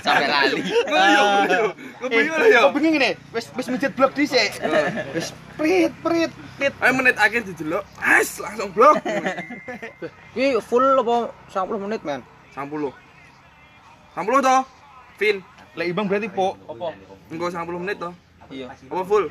[0.00, 0.64] Sampai lali.
[0.64, 1.26] Yo.
[2.00, 3.10] Kok bengi ngene?
[3.36, 4.56] Wis wis mijet blok dhisik.
[5.12, 6.72] Wis prit prit prit.
[6.80, 7.84] Ayo menit akhir didelok.
[8.00, 8.96] As langsung blok.
[10.32, 12.24] Ki full apa 10 menit, men?
[12.56, 12.72] 10.
[12.72, 12.88] 10
[14.16, 14.64] toh.
[15.20, 15.44] Vin,
[15.78, 16.58] Lek Ibang berarti po.
[16.66, 16.90] Apa?
[17.30, 18.10] engko 10 menit toh.
[18.50, 18.66] Iya.
[18.66, 19.30] Apa full?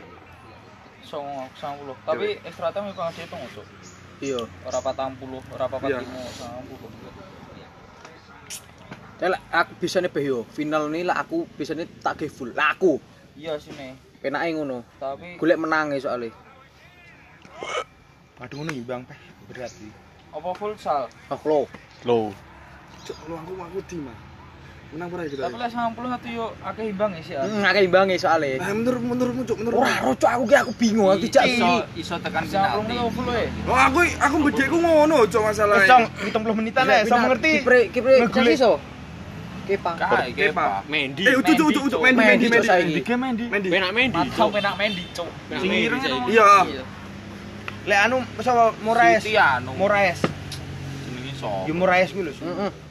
[1.04, 1.94] Songo, sangulo.
[2.08, 3.66] Tapi extra time iku dihitung usuk.
[4.24, 4.48] Iya.
[4.64, 6.00] Ora 40, ora 45, Iya.
[6.00, 7.20] 90.
[9.20, 10.48] Ya lek aku bisane beh yo.
[10.48, 12.56] Final ini lah aku bisane tak ge full.
[12.56, 13.04] Lah aku
[13.36, 13.92] Iya sini.
[14.24, 14.80] penake ngono.
[14.96, 16.32] Tapi Golek menange soalnya.
[18.40, 19.20] Aduh ngono Ibang peh
[19.52, 19.92] berat iki.
[20.30, 21.12] apa full sal?
[21.28, 21.60] Oh lo.
[22.08, 22.32] Low.
[23.04, 24.16] Cok, lu aku aku di mah.
[24.90, 25.38] Menang pura gitu.
[25.38, 27.38] Tapi lah 91 yo akeh imbang sih.
[27.38, 28.58] Hmm, akeh imbange soalé.
[28.58, 29.86] Nah, menurut menurutmu cuk menurut.
[29.86, 32.98] Ora ro cuk aku ki aku bingung aku dijak iso iso tekan penalti.
[32.98, 33.46] 90 e.
[33.70, 35.90] Oh, aku aku bedekku ngono cuk Wis masalahnya.
[35.94, 37.52] cong 70 menitan ae, iso mengerti.
[37.62, 38.34] Kipre kipre Ngegulek.
[38.34, 38.74] Chelsea iso.
[39.70, 39.92] Kepa.
[40.34, 40.66] Kepa.
[40.90, 41.22] Mendy.
[41.30, 41.70] Eh, Cuk,
[42.66, 43.06] saiki.
[43.06, 43.46] Mendy.
[43.46, 43.46] Mendi.
[43.46, 43.68] Mendy.
[43.70, 44.18] Penak Mendy.
[44.18, 45.30] Matau penak Mendi, cuk.
[45.30, 46.34] Penak Sing Mendy ireng saiki.
[46.34, 46.50] Iya.
[47.86, 49.22] Lek anu sapa Moraes.
[49.78, 50.20] Moraes.
[51.06, 51.70] Jenenge sapa?
[51.70, 52.34] Yo Moraes kuwi lho.
[52.34, 52.89] Heeh.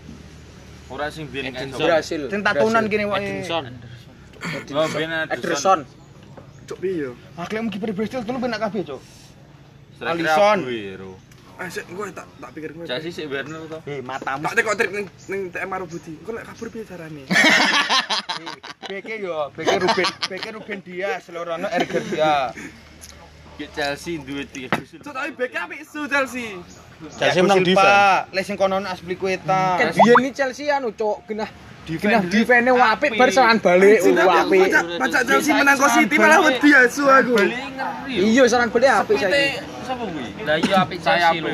[0.88, 1.52] Ora sing biyen.
[1.52, 1.84] Edinson.
[1.84, 2.22] Brasil.
[2.32, 3.20] Sing tatunan kene wae.
[3.20, 3.64] Edinson.
[4.72, 5.80] Oh, biyen Ederson.
[6.68, 7.12] Cuk piye?
[7.36, 9.00] Aklem kiper Bristol telu penak kabeh, Cuk.
[10.00, 10.58] Alisson.
[10.64, 11.12] Aguero.
[11.58, 12.86] Ah, sik engko tak tak pikir ngono.
[12.86, 13.82] Chelsea sik Werner to.
[13.82, 14.46] Eh, matamu.
[14.46, 16.14] Tak tekok trik ning ning TM Marubudi.
[16.22, 17.26] Engko lek kabur piye carane?
[18.88, 22.54] Beke yo, beke Ruben, beke Ruben Dias, lorono Erger Dia.
[23.58, 26.62] Ki Chelsea duwe tiga Cuk tapi beke apik su Chelsea.
[26.98, 28.34] Chelsea menang defense.
[28.34, 29.78] Lek sing kono Aspliqueta.
[29.78, 31.50] Kan biyen iki Chelsea anu cuk genah
[31.88, 34.60] genah defense apik bar serangan balik apik.
[34.98, 37.38] pacak Chelsea menang kok City malah wedi asu aku.
[38.10, 39.77] Iya serangan balik apik saiki.
[39.88, 40.26] Sapa kuwi?
[40.44, 41.00] Lah iya apik
[41.40, 41.48] lho.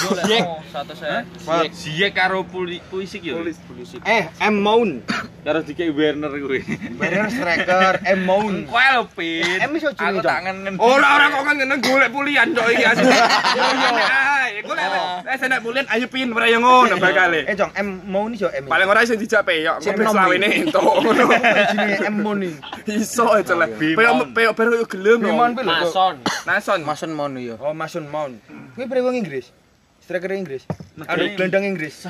[0.00, 1.24] Yo lek saya.
[1.40, 3.40] Ziyech Ziyech karo Puli- Pulisic yo.
[3.40, 3.96] Polis polisi.
[4.04, 5.00] Eh, M Moun.
[5.40, 6.60] Karo dikek Werner kuwi.
[7.00, 8.54] Werner striker M Moun.
[8.70, 9.60] Kowe lho Pin.
[9.60, 10.74] Em iso jenenge, Aku tak ngenen.
[10.76, 13.08] Ora ora kok kan ngene golek pulian cok iki asli.
[13.58, 14.88] Yo yo ae, golek.
[15.24, 17.40] Eh saya nek pulian ayo pin ora yo ngono bakale.
[17.48, 18.64] Eh, Jong, M Moun iso M.
[18.68, 21.24] Paling ora iso dijak peyok, Sing enom selawene entuk ngono.
[21.72, 23.00] jenenge M Moun iki.
[23.00, 23.68] Iso lah.
[23.68, 25.18] Peyok peyok baru yo gelem.
[25.24, 25.64] Kuwi.
[25.64, 26.14] Mason.
[26.48, 26.80] Nason.
[26.84, 27.56] Mason Mount yo.
[27.70, 28.42] Oh, Mason Mount.
[28.74, 29.54] Kuwi pere wong Inggris.
[30.02, 30.66] Striker Inggris.
[31.06, 32.02] Aduh, gelandang Inggris.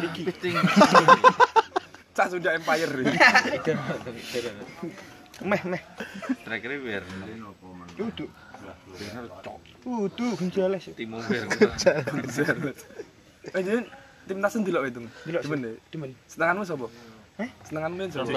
[2.16, 2.88] Cak sudah empire.
[5.40, 5.82] Meh, meh.
[6.44, 7.04] Striker Werner.
[7.92, 8.32] Duduk.
[9.84, 10.84] Duduk, Gonzales.
[10.96, 11.60] Timo Werner.
[13.40, 13.88] Eh jadi
[14.28, 15.00] timnas ndelok itu.
[15.24, 15.72] Delok, Demen deh.
[15.88, 16.12] Demen.
[16.28, 16.92] Senenganmu sapa?
[17.40, 17.48] Heh?
[17.64, 18.36] Senenganmu sapa?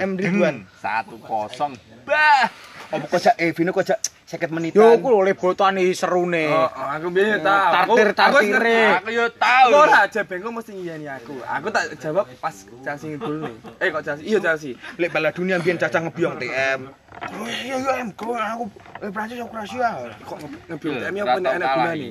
[0.00, 0.64] M Ridwan.
[0.80, 1.76] Satu kosong.
[2.08, 2.48] Bah.
[2.90, 4.78] Apa kocak eh Vino kocak 50 menitan.
[4.78, 6.50] Yo ku lho lebotane serune.
[6.50, 7.94] Oh, oh, aku biyen tahu.
[7.98, 8.82] Tartir- tartire.
[8.98, 9.70] Aku Aku yo tahu.
[9.74, 11.34] Ora aja bengko mesti ngiyani aku.
[11.42, 13.54] Aku tak jawab pas Chelsea ngegol nih.
[13.82, 14.24] Eh kok Chelsea?
[14.26, 14.74] Iya Chelsea.
[14.98, 16.80] Lek bala dunia biyen cacah ngebiong TM.
[17.20, 18.70] Oh iya iya M, kau aku
[19.02, 19.90] eh Prancis aku Kroasia.
[20.26, 20.38] Kok
[20.70, 22.10] ngebiong TM yang apa enak gunane?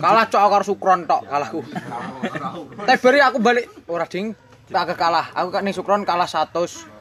[0.00, 1.60] Kalah cok karo Sukron tok kalahku.
[2.88, 4.32] Teberi aku balik ora ding
[4.72, 5.28] tak agak kalah.
[5.36, 6.95] Aku ning Sukron kalah 100.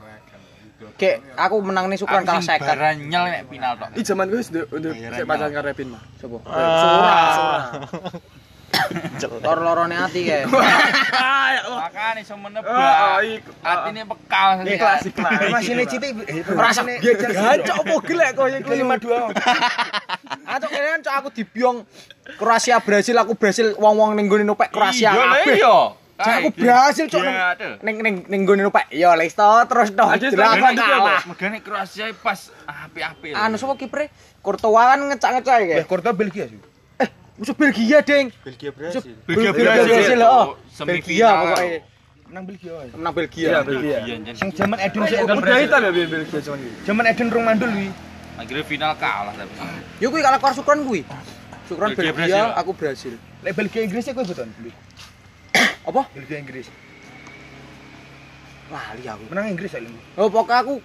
[1.00, 2.60] Kek aku menang ning Sukron kalah 50.
[2.60, 3.90] Baranyel nek final tok.
[3.96, 6.04] Ih zaman gue sudah udah saya pacaran karo Repin mah.
[6.20, 6.44] Sopo?
[6.44, 7.16] Sora.
[9.40, 10.44] Tor lorone ati kae.
[11.80, 13.24] Makane iso menebak.
[13.24, 13.52] iku.
[13.64, 14.68] Atine bekal.
[14.68, 15.40] Ikhlas ikhlas.
[15.48, 19.32] Masih nih Citi eh Rasa gacok apa gelek koyo Itu 52.
[20.44, 21.78] Acok kene cok aku dibiong
[22.36, 25.56] Kroasia Brasil aku Brasil wong-wong ning gone nopek Kroasia kabeh.
[25.56, 26.05] Iya.
[26.16, 27.24] Cak aku Brasil cok
[27.84, 28.88] ning ning ning gone nopek.
[28.96, 30.08] Yo les to terus toh.
[30.16, 31.22] Setengah aku kalah.
[31.28, 33.36] Megane Kroasia pas api-api.
[33.36, 34.08] Anu sapa kipre?
[34.40, 35.76] Courtois kan ngecak-ngecak iki.
[35.76, 36.60] Eh Korto Belgia sih.
[37.36, 38.32] Musuh Belgia, Ding.
[38.48, 39.04] Belgia Brasil.
[39.28, 40.56] Belgia Brasil oh.
[40.72, 40.96] Semifinal.
[41.04, 41.80] Belgia pokoknya.
[42.32, 42.72] Menang Belgia.
[42.80, 42.90] wae.
[42.96, 43.48] Menang Belgia.
[43.52, 43.98] Iya, Belgia.
[44.40, 46.80] Sing zaman Eden sih Udah hitam ya biar Belgia gitu.
[46.88, 47.92] Zaman Eden rong mandul wi.
[48.40, 49.52] Akhirnya final kalah tapi.
[50.00, 51.04] Yo kuwi kalah karo Sukron kuwi.
[51.68, 52.46] Sukron Belgia, Brasil.
[52.56, 53.14] aku Brasil.
[53.44, 54.48] Lek Belgia Inggris kowe beton.
[55.86, 56.02] Apa?
[56.12, 56.68] Belgia Inggris.
[58.74, 59.24] Lali aku.
[59.30, 59.94] Menang Inggris saiki.
[60.18, 60.76] Oh, pokoknya aku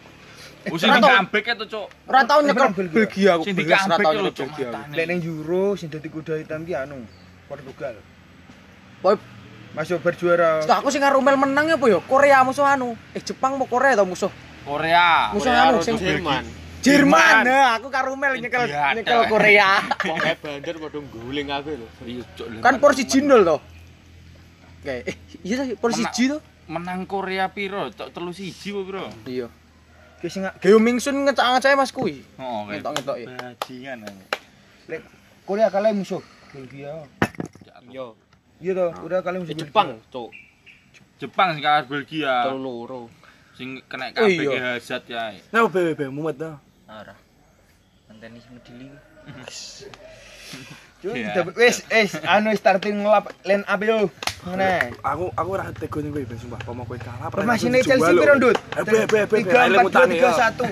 [0.68, 1.08] Usin Ora tau.
[1.16, 1.86] comeback itu, Cuk.
[2.04, 3.30] ora tau nyekel Menang Belgia.
[3.40, 3.42] Aku.
[3.48, 4.48] Sing di belas ora comeback tau lho, nyekel Cuk.
[4.52, 4.70] Belgia.
[4.92, 6.98] Lek ning Euro sing dadi kuda hitam ki anu
[7.48, 7.96] Portugal.
[9.00, 9.16] Boy,
[9.70, 10.60] Masuk berjuara.
[10.66, 12.02] Lah aku sing ngarumel menang ya apa ya?
[12.04, 12.98] Korea musuh anu.
[13.14, 14.28] Eh Jepang mau Korea tau musuh.
[14.66, 15.30] Korea.
[15.32, 16.44] Musuh Korea anu sing Jerman.
[16.80, 17.44] Jerman.
[17.44, 19.20] Nah, aku karumel nyekel nyekel.
[19.30, 19.80] Korea.
[20.10, 21.86] Wong kayak bandar padha guling aku lho.
[22.04, 22.46] Iya, Cuk.
[22.60, 23.60] kan porsi jinol toh.
[24.81, 26.14] Kayak eh iya sih porsi Menang.
[26.14, 26.40] ji toh.
[26.66, 27.90] menang Korea piro?
[27.90, 29.05] Tok telu siji apa piro?
[29.25, 29.47] Iya.
[30.19, 32.21] Ki sing Geo Mingsun ngecak-ngecak Mas kuwi.
[32.37, 33.27] Oh, kayak Ngetok-ngetok ya.
[33.29, 33.99] bajingan.
[34.87, 35.01] lek
[35.43, 36.95] Korea kalah musuh Belgia.
[37.88, 38.14] Yo,
[38.59, 40.31] Iya toh, udah kalah musuh eh, Jepang, Cuk.
[41.16, 42.45] Jepang sing kalah Belgia.
[42.45, 43.03] Telu loro.
[43.57, 44.51] Sing kena Oh, kabeh iya.
[44.51, 45.23] ke Hazard ya.
[45.51, 46.57] Nah, be be mumet dah.
[46.87, 47.16] Ora.
[48.07, 48.87] Ngenteni medili.
[51.00, 54.12] Cuy, dapet- wis wis anu starting ngelap line up yo.
[54.40, 54.92] Ngene.
[55.00, 56.60] Aku aku ora tego ning kowe ben sumpah.
[56.60, 57.28] Pomo kowe kalah.
[57.32, 58.56] Formasi ini Chelsea piro, Ndut?
[58.76, 59.36] Eh, be be be.
[59.40, 60.36] Tiga Ayo empat dua mutane, tiga ya.
[60.36, 60.64] satu.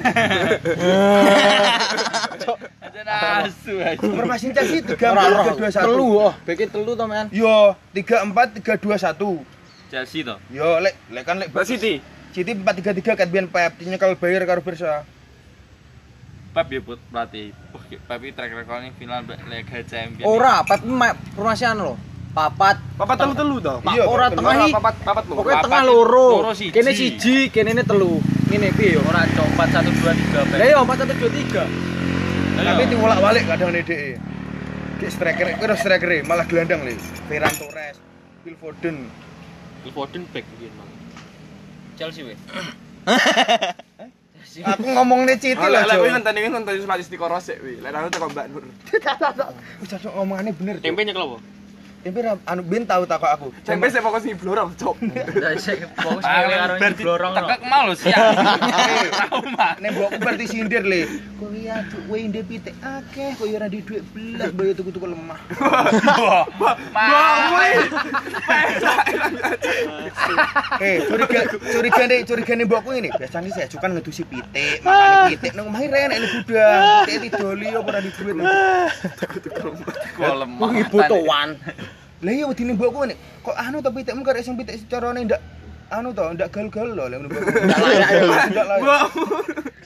[2.81, 3.03] Aja
[3.45, 4.01] asu aja.
[4.01, 5.43] Formasi Chelsea tiga Ora empat ora.
[5.45, 5.87] tiga dua satu.
[5.93, 7.27] Telu oh, beke telu to, Men.
[7.33, 7.57] Yo
[7.93, 9.31] tiga empat tiga dua satu.
[9.89, 10.37] Chelsea to.
[10.49, 12.01] Yo lek lek kan lek Siti.
[12.33, 15.05] City empat tiga tiga kat biyen Pep nyekel Bayer karo Barca.
[16.49, 17.53] Pep ya buat pelatih.
[18.09, 20.27] Pep iki track record ning final Liga Champions.
[20.27, 20.81] Ora, Pep
[21.37, 21.95] formasi anu lho.
[22.29, 23.75] papat Papat telu-telu to.
[23.83, 25.35] Pak Iya, ora tengah iki Papat papat lho.
[25.43, 29.75] pokoknya Papat tengah loro kene siji kene ne telu ngene piye yo Ora cok 4
[29.75, 31.67] 1 2 3 lah yo 4 1 2 3
[32.59, 34.19] Tapi diwolak balik kadang nih dek.
[34.99, 36.99] Kayak striker, kira striker malah gelandang le.
[37.31, 38.03] Ferran Torres,
[38.43, 39.07] Phil Foden.
[39.87, 40.75] Phil Foden back mungkin.
[41.95, 42.39] Chelsea weh.
[44.59, 47.79] Aku ngomong nih Citi Lah lah, lah kuwi ngenteni kuwi ngenteni statistik korosek wi.
[47.79, 48.65] Lek aku teko Mbak Nur.
[49.83, 50.75] Wis cocok ngomongannya bener.
[50.79, 50.85] Jo.
[50.89, 51.39] Tempe nyekel apa?
[51.99, 53.47] Tempe ra- anu ben tahu takok aku.
[53.67, 54.97] Tempe sing fokus ning blorong, cok.
[55.43, 57.33] Lah sik fokus karo berarti blorong.
[57.35, 58.39] tekek mau lho siang.
[59.19, 59.69] Trauma.
[59.83, 61.11] Nek mbokku berarti sindir le.
[61.43, 65.39] Kowe ya kowe ndek pitik akeh, kowe ora di dhuwit belas, boyo tuku-tuku lemah.
[66.55, 66.77] Mbak
[67.51, 67.71] kuwi.
[70.79, 73.11] Eh, curiga curiga nih curiga nih mbokku ini.
[73.11, 76.83] Biasanya saya suka ngedusi pitik, makan pitik nang omahe rene nek gudang.
[77.11, 78.35] Pitik didoli apa ora di dhuwit.
[80.15, 80.69] Gua lemah.
[80.71, 81.51] kuwi butuhan
[82.19, 85.39] Lah iya wedine mbokku nek kok anu to pitikmu karo sing pitik carane ndak
[85.95, 87.51] anu to ndak gal-gal lho lek mbokku.
[87.63, 88.23] Ndak layak ya.
[88.51, 88.83] Ndak layak.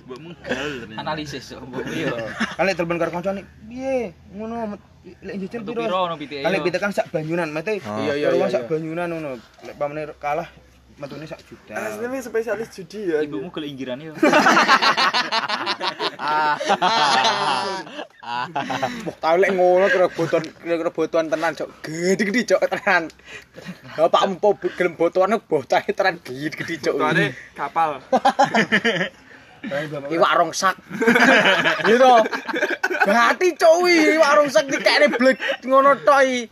[0.09, 0.68] Mbok menggal.
[0.97, 1.61] Analisis kok.
[1.92, 2.12] Iya.
[2.57, 4.16] Kali telepon karo kancane, piye?
[4.33, 4.81] Ngono
[5.21, 5.81] lek jajan piro?
[5.85, 6.40] piro ono pitik.
[6.40, 7.85] Kali pitik kan sak banyunan, mate.
[7.85, 8.71] Iya, iya, Iya iya, sak iya.
[8.73, 9.31] banyunan ngono.
[9.68, 10.49] Lek pamane kalah
[11.03, 11.75] metune sak juta.
[11.75, 13.27] Ini spesialis judi ya.
[13.27, 14.15] Ibumu kelinggiran yo.
[16.23, 16.55] Wah,
[19.19, 23.11] tau lek ngono kira boton kira boton tenan cok gede-gede cok tenan
[23.99, 27.99] Bapak empo gelem botoane botahe tenan gede-gede cok Tuane kapal.
[30.11, 30.75] iwak rongsak
[31.87, 32.15] gitu
[33.07, 36.51] berarti cok wi iwak rongsak dikene blek ngono tok i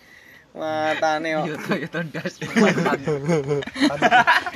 [0.51, 2.35] matane kok Yo to yo to ndas.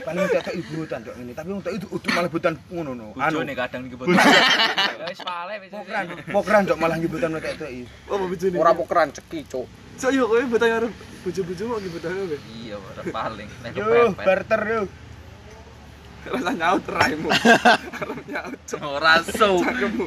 [0.04, 3.06] Paling tak ibu cok ini, tapi untuk itu udah malah hutan ngono no.
[3.16, 3.96] Anu, Bojone kadang iki.
[4.04, 5.70] Ya wis pale wis.
[5.70, 7.86] pokran, pokran cok malah nyebutan mereka itu.
[8.10, 8.56] Apa bojone?
[8.58, 10.88] ora pokeran ceki cok Cok yo kowe botang karo
[11.22, 12.36] bojo-bojo mau gibotang kowe.
[12.58, 13.48] Iya, ora paling.
[13.62, 14.26] Nek Yo, kepepet.
[14.26, 14.82] barter yo.
[16.24, 17.28] Rasa nyaut raimu.
[17.30, 18.70] Arep nyaut.
[18.80, 19.60] Ora so.
[19.60, 20.06] Cangkemmu.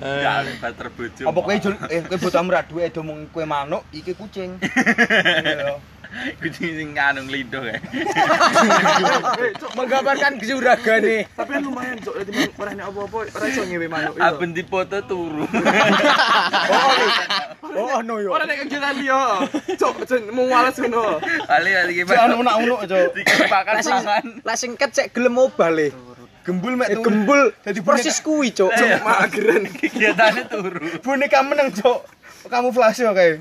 [0.00, 1.24] Ya lebar terbojo.
[1.28, 1.54] Apa kowe
[1.92, 4.56] eh kowe botamu ra duwe edo mung kowe manuk, iki kucing.
[6.40, 7.76] Kucing sing anu nglinduh kae.
[7.76, 7.80] Eh,
[9.60, 12.14] cok, menggambarkan kesuragane tapi kan lumayan cok.
[12.18, 14.14] Dadi ora nek apa-apa ora iso ngewe manuk.
[14.16, 15.44] Aben dipoto turu.
[17.78, 19.44] oh no yo Ora nek kegiatan liya.
[19.76, 21.20] Cok, jen mau wales ngono.
[21.46, 23.00] Ali ali Cok anu unak-unak cok.
[23.78, 24.24] Sing mangan.
[24.42, 25.92] lah sing ket sik gelem obah le
[26.42, 27.04] Gembul mek Eh, turu.
[27.04, 29.62] gembul Dadi persis kuwi cok Cok, mageran.
[29.68, 30.80] Kegiatannya turu.
[31.04, 31.98] boneka meneng cok.
[32.48, 33.36] Kamu flash yo kae.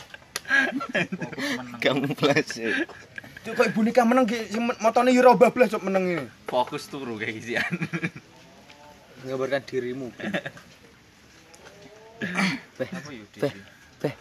[1.83, 2.49] Kamu plus.
[3.47, 6.25] Cok kowe boneka meneng ki sing motone yo ora bablas cok meneng iki.
[6.49, 7.73] Fokus turu kayak gisian.
[9.17, 10.29] menggambarkan dirimu beh
[12.77, 13.53] beh
[14.01, 14.13] beh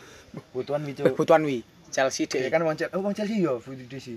[0.52, 1.16] Butuhan wi beh cok.
[1.16, 1.60] butuhan wi
[1.92, 4.16] Chelsea Ya deh kan wong Chelsea, oh wong Chelsea yo Fudu Desi.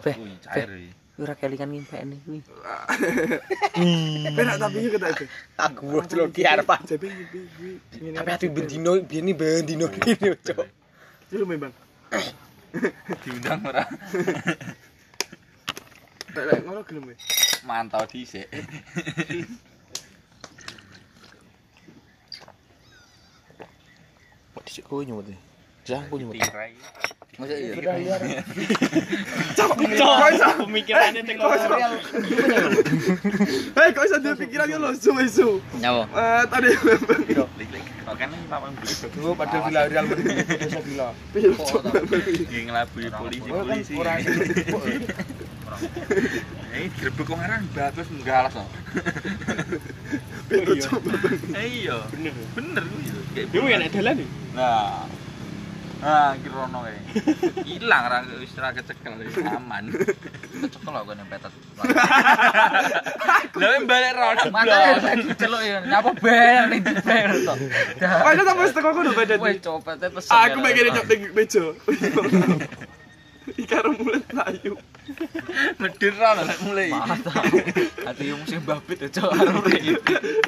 [0.00, 0.68] beh cair.
[0.68, 2.38] beh ora kelingan ngimpek nih wi
[4.34, 5.24] Penak tapi yo kata itu.
[5.54, 7.06] aku lho ki arep Jadi
[8.02, 8.16] ngene.
[8.18, 10.58] tapi ati bendino biyen iki bendino ini cok
[11.30, 11.72] Dulu memang.
[13.22, 13.82] Diundang ora.
[16.34, 17.10] Lek lek ngono gelem.
[17.66, 18.46] Mantau dhisik.
[24.54, 25.36] kok dhisik kowe nyuwut e
[25.84, 26.38] Jangan aku nyuwut.
[27.34, 28.06] Tirai.
[28.06, 28.42] Masa iya.
[29.58, 31.50] Cok, kok iso Pemikirannya tengok.
[33.74, 35.48] Hei, kok iso dia pikiran yo losu isu.
[35.82, 36.06] Nyawa.
[36.14, 37.20] Eh, tadi memang.
[37.58, 37.84] Lik-lik.
[38.14, 38.94] Kan ini paman beli.
[39.10, 41.08] Dulu padahal Villarreal Madrid biasa gila.
[41.34, 41.82] Piye cok.
[42.46, 43.92] Nggih ngelabui polisi Oh kan polisi.
[43.98, 44.18] orang
[46.74, 48.68] Eh, grebek kok ngaran bagus nggalas kok.
[50.46, 51.00] Piye cok.
[51.58, 51.98] Eh iya.
[52.14, 52.34] Bener.
[52.54, 53.10] Bener kuwi.
[53.34, 54.28] Kayak Iku enak dalan nih.
[54.54, 55.10] Nah.
[56.04, 57.00] Nah, iki rono kae.
[57.80, 59.16] Ilang ra wis ra kecekel
[59.56, 59.88] aman.
[59.88, 61.52] Kecekel kok ning petet.
[63.56, 64.42] Lah balik rono.
[64.52, 64.76] Mata
[65.40, 67.54] celuk ya nyapa bayang ning dibayar to.
[68.04, 69.40] Kok iso sampe teko kono badan.
[69.40, 70.28] Wes copet pesen.
[70.28, 71.64] Aku pengen nyok ning meja.
[73.54, 74.76] Iki karo mulut layu.
[75.78, 76.90] Medhir rono lek mulai.
[76.90, 77.32] Mata.
[78.08, 79.82] Ati yo musim babit cok karo rek.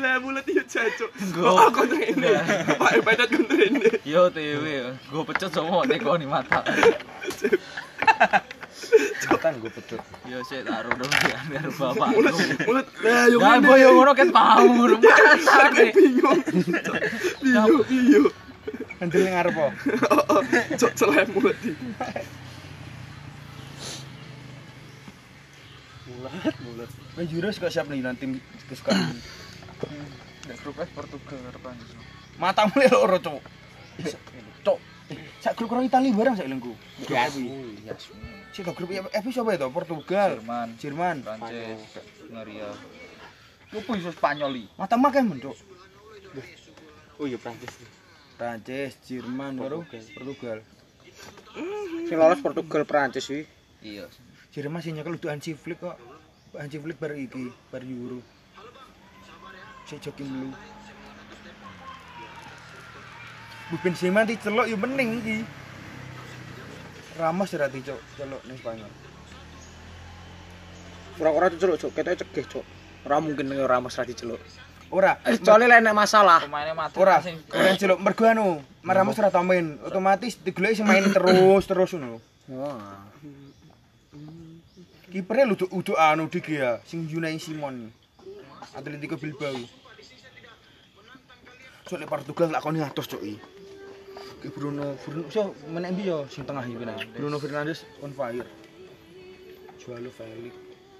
[0.02, 1.10] Lah mulut iyo jacuk.
[1.14, 1.42] Nggo.
[1.42, 2.30] Kok aku ngene.
[2.76, 3.88] Pak kono rene.
[4.02, 6.60] Yo tewe, gue pecut semua teko ning mata.
[9.42, 10.02] kan gue pecut.
[10.26, 12.08] Yo sik taruh dong karo bapak.
[12.12, 12.34] Mulut
[12.66, 13.66] mulut lah yo Ya ngene.
[13.70, 14.96] boyo ngono mau ngono.
[14.98, 16.40] Aku bingung.
[17.46, 18.22] Iyo iyo.
[18.98, 19.72] Handel ning ngarep kok.
[20.80, 21.74] Cok celem mulut iki.
[27.14, 28.26] Kowe Euros kok siap nih nanti
[28.66, 29.14] kesukaan.
[30.46, 31.74] Nek grup F Portugal harapan.
[32.36, 33.42] Matamu le loro, Cuk.
[34.66, 34.78] Cuk.
[35.38, 36.74] sak grup orang Itali bareng sak lengku.
[37.06, 37.38] Yes.
[38.50, 39.68] Si to grup FI sapa itu?
[39.70, 41.78] Portugal, Jerman, Jerman, Prancis,
[42.26, 42.70] Hungaria.
[43.70, 44.68] Apa iso Spanyol iki?
[44.74, 45.54] mata mak kan bentuk.
[47.22, 47.70] Oh iya Prancis.
[48.34, 50.66] Prancis, Jerman, baru Portugal.
[52.10, 53.46] Sing lolos Portugal Prancis sih.
[53.86, 54.10] Iya.
[54.50, 55.96] Jerman sih nyekel udah Hansi Flick kok.
[56.54, 58.22] Hansi Flick bar iki, bar Euro.
[59.90, 60.54] Si joki dulu.
[63.66, 65.42] Bu Benzema dicelok yo meneng iki.
[67.18, 68.92] Ramos ora dicok celok ning Spanyol.
[71.16, 71.90] Ora-ora diceluk, Cuk.
[71.96, 72.64] Ketoke cegah, Cuk.
[73.08, 74.38] Ora mungkin ning Ramos ra diceluk.
[74.92, 76.46] Ora, Kecuali lek nek masalah.
[76.94, 77.18] Ora.
[77.18, 81.90] sing Ora celok mergo anu, Ramos ora tau main, otomatis digoleki sing main terus terus
[81.90, 82.22] ngono.
[82.54, 83.02] Wah.
[85.16, 87.88] Kipernya lu udah anu dik ya, sing Unai Simon.
[88.76, 89.56] Atletico Bilbao.
[91.88, 93.40] Soalnya Portugal lakoni atus cok iki.
[94.44, 97.00] Ki Bruno, Bruno so menek ndi yo sing tengah iki nah.
[97.16, 98.44] Bruno Fernandes on fire.
[99.80, 100.52] Jualo Felix,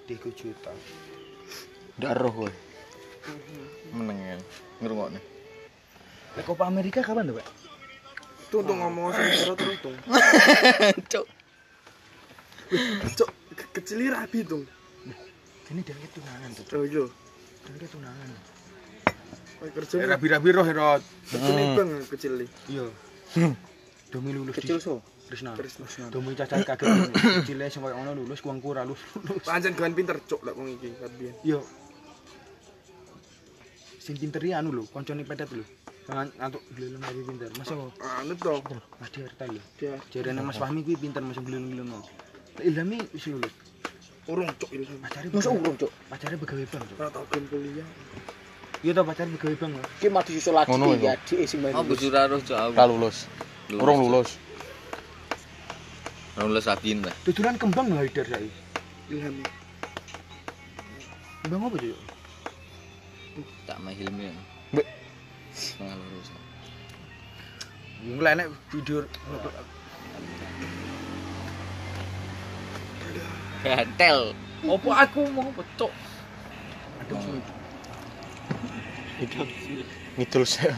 [0.09, 0.73] Diego Jota.
[2.01, 2.51] ndak roh kowe.
[3.93, 4.37] Meneng ya.
[4.81, 5.21] Ngrungokne.
[6.41, 7.49] Lek Copa America kapan tuh, Pak?
[8.49, 9.93] Tuh tuh ngomong sama terus tuh.
[11.05, 11.25] Cok,
[13.21, 14.65] ke- kecil rapi tuh.
[15.67, 16.65] Ini dia tunangan tuh.
[16.79, 17.05] Oh iya.
[17.75, 18.29] Dia tunangan.
[19.57, 21.03] Kayak kerja Eh, rabi-rabi roh Herod.
[21.27, 22.33] Kecil bang kecil.
[22.71, 22.87] Iya.
[24.13, 25.03] Domi lulus Kecil so.
[25.27, 25.59] Trisna.
[25.59, 26.07] Trisna.
[26.13, 26.87] Domi cacat kaget.
[27.43, 29.03] Kecilnya sing koyo ngono lulus kuang kura lulus.
[29.43, 31.35] Pancen gawan pinter cok lek wong iki kabeh.
[31.43, 31.67] Yo.
[33.99, 35.67] Sing pinter iki anu lho, koncone pedet lho.
[36.07, 37.51] Jangan ngantuk gleleng aja pinter.
[37.59, 37.87] Mas apa?
[38.23, 38.63] Anu toh.
[39.03, 39.63] Mas Diarta lho.
[40.15, 42.07] Jarene Mas Fahmi kuwi pinter mas gleleng-gleleng.
[42.65, 43.55] Ilhami wis lulus.
[44.27, 44.85] urung cok itu.
[44.99, 45.91] Pacare Masa urung, Cuk.
[46.11, 46.99] Pacare begawe bank, Cuk.
[46.99, 47.89] Ora tau gen kuliah.
[48.83, 49.73] Iya to pacare begawe bank.
[49.79, 49.83] lho.
[50.03, 51.75] Ki mati susul lagi ya dik sing main.
[51.75, 52.75] Oh, bujur roh cuk aku.
[52.75, 53.17] Ora lulus.
[53.71, 54.31] Urung lulus.
[56.37, 57.15] Ora lulus Abin, Mbak.
[57.23, 58.51] Duduran kembang lho Haidar saiki.
[59.15, 59.35] Ilham.
[61.47, 61.99] Kembang apa, Cuk?
[63.71, 64.35] Tak mah Hilmi.
[64.75, 64.87] Mbak.
[65.55, 66.29] Setengah lurus.
[68.07, 69.07] Wong lek nek video
[73.67, 74.19] Gatel.
[74.67, 75.93] Opo aku mau pecok.
[77.03, 77.47] aduh sulit.
[80.17, 80.71] Ngidul sih.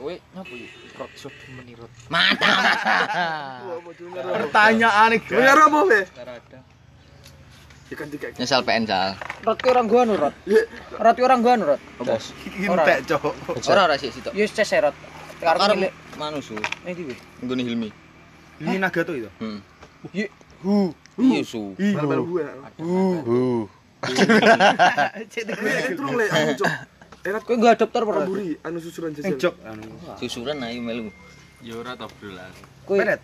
[0.00, 0.68] Kowe nyapa iki?
[0.98, 1.90] Rot sop menirot.
[4.34, 5.34] Pertanyaan iki.
[5.34, 6.00] Apa be?
[6.10, 6.58] Tarada.
[7.90, 8.26] Ikan tiga.
[8.38, 9.14] Nyesal PN sal.
[9.46, 10.34] Rot ki orang gua anu, Rot.
[10.98, 11.80] Rot ki orang gua anu, Rot.
[12.02, 12.34] Bos.
[12.54, 13.34] Entek, Cuk.
[13.66, 14.32] Ora ora sik sitok.
[14.34, 14.94] Yo ces Rot.
[15.40, 15.74] Karo
[16.20, 16.52] manusu.
[16.84, 17.16] ning ndi kuwi?
[17.40, 17.88] Nggone Hilmi.
[18.60, 19.30] Ini Nagato itu.
[19.40, 19.64] Hmm.
[20.60, 21.76] Ye, Iya su.
[21.76, 22.48] Bal-bal gua.
[22.80, 23.68] Uh.
[24.00, 26.70] Ini turun le anu cok.
[27.20, 28.24] Erat kowe enggak adapter ora?
[28.24, 29.36] Amburi anu susuran jajal.
[29.36, 29.84] Jok anu.
[30.16, 31.12] Susuran ayo melu.
[31.60, 32.48] Ya ora to, Bro lah.
[32.88, 33.20] Kowe Peret.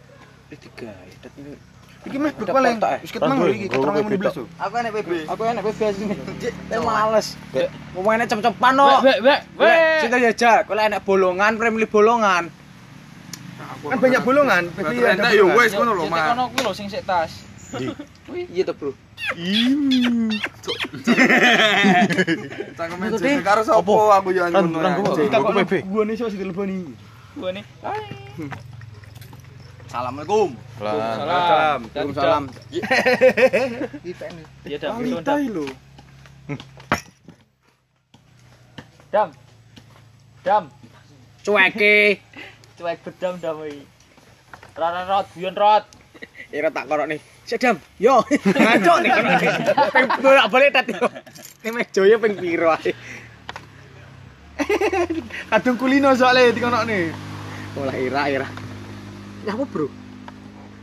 [0.52, 0.92] Eh, tiga.
[1.24, 1.56] Dat ini.
[2.06, 2.98] Iki meh Udah paling kotak, eh?
[3.02, 4.46] wis ketemu lho iki keterangan mun belas tuh.
[4.62, 5.10] Aku enek PB.
[5.26, 6.14] Aku enek PB sini.
[6.70, 7.26] Saya males.
[7.90, 8.86] Pemainnya cep-cepan no.
[9.02, 10.58] Wek wek Weh, Cinta jajal.
[10.70, 12.46] Kalau enek bolongan, Premier bolongan.
[13.86, 14.64] Kan banyak bolongan,
[15.30, 15.56] yo bolongan.
[15.58, 16.26] wes ngono lho, Mas.
[16.32, 17.32] kono kuwi lho sing sik tas.
[18.30, 18.90] Iya tuh bro.
[22.78, 24.86] Cangkem jajal karo sapa aku yo anu ngono.
[24.86, 25.26] ya.
[25.26, 25.72] Kita kok PB.
[25.90, 26.94] Gua nih sih teleponi.
[27.38, 27.64] Gua nih.
[29.86, 30.50] Assalamualaikum.
[30.82, 30.92] Lah.
[31.16, 31.80] Salam.
[31.94, 32.42] Waalaikumsalam.
[34.66, 35.66] Ya dah, Wangi tai lho.
[39.14, 39.28] Dam.
[40.42, 40.64] Dam.
[41.46, 42.18] Cueke.
[42.76, 43.82] Cuek bedam dam iki.
[44.76, 45.84] Rara rot, guyon rot.
[46.52, 47.20] Ira tak korok nih.
[47.48, 47.80] Sedam.
[47.96, 48.20] Yo.
[48.56, 49.10] Ngancok nih.
[49.92, 51.08] Peng bolak balik tat yo.
[51.64, 52.92] Ini joyo peng piro ae.
[55.52, 57.12] Kadung kulino soalnya dikono nih.
[57.76, 58.48] Mulai ira ira.
[59.44, 59.88] Ya apa bro?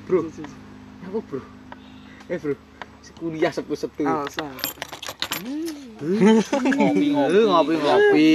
[0.10, 0.30] Bro.
[0.34, 1.42] Ya apa bro?
[2.30, 2.56] Eh bro.
[3.20, 4.04] Kuliah sepu-sepu.
[4.04, 4.50] Alsa.
[5.44, 7.08] Ngopi ngopi.
[7.12, 8.28] Eh, ngopi-ngopi.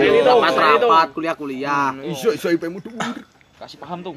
[0.00, 1.96] Ini tuh, Rapat-rapat, kuliah-kuliah.
[2.04, 3.16] Iso iso IP mu dhuwur.
[3.56, 4.16] Kasih paham tuh.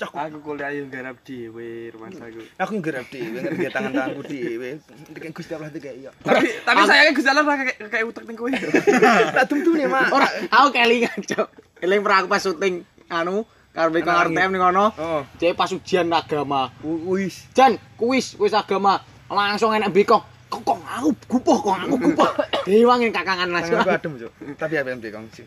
[0.00, 2.40] Aku kuliah yo garap dhewe rumah aku.
[2.56, 4.80] Aku yang gerap dhewe ngerti tangan-tanganku dhewe.
[5.12, 6.10] Nek Gusti Allah iki ya.
[6.24, 8.48] Tapi tapi sayangnya Gusti Allah kayak kayak utek ning kowe.
[9.36, 10.08] Tak tumtune, Mak.
[10.08, 11.48] Ora, aku kelingan, Cok.
[11.84, 12.74] Keling pernah aku pas syuting
[13.12, 13.44] anu
[13.76, 14.86] karo Beko RTM ning kono.
[14.96, 16.72] Oh, Jadi pas ujian agama.
[16.80, 17.44] wis.
[17.52, 19.04] Jan, kuis, kuis agama.
[19.30, 20.18] Langsung enak biko.
[20.50, 22.26] Kok kok aku gupoh, kok aku gupoh.
[22.66, 23.70] Dewangin kakangan Mas.
[23.70, 24.32] Tanganku adem, Cuk.
[24.58, 25.46] Tapi apa yang Kong sih.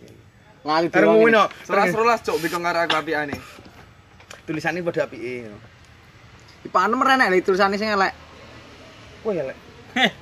[0.63, 1.43] Arep ngomongin no.
[1.67, 3.35] Selas-selas cok bikong karo aku apikane.
[4.47, 5.51] Tulisannya pada apike.
[6.63, 8.15] Di panem renek lho tulisane sing elek.
[9.19, 9.59] Kowe ya, Lek.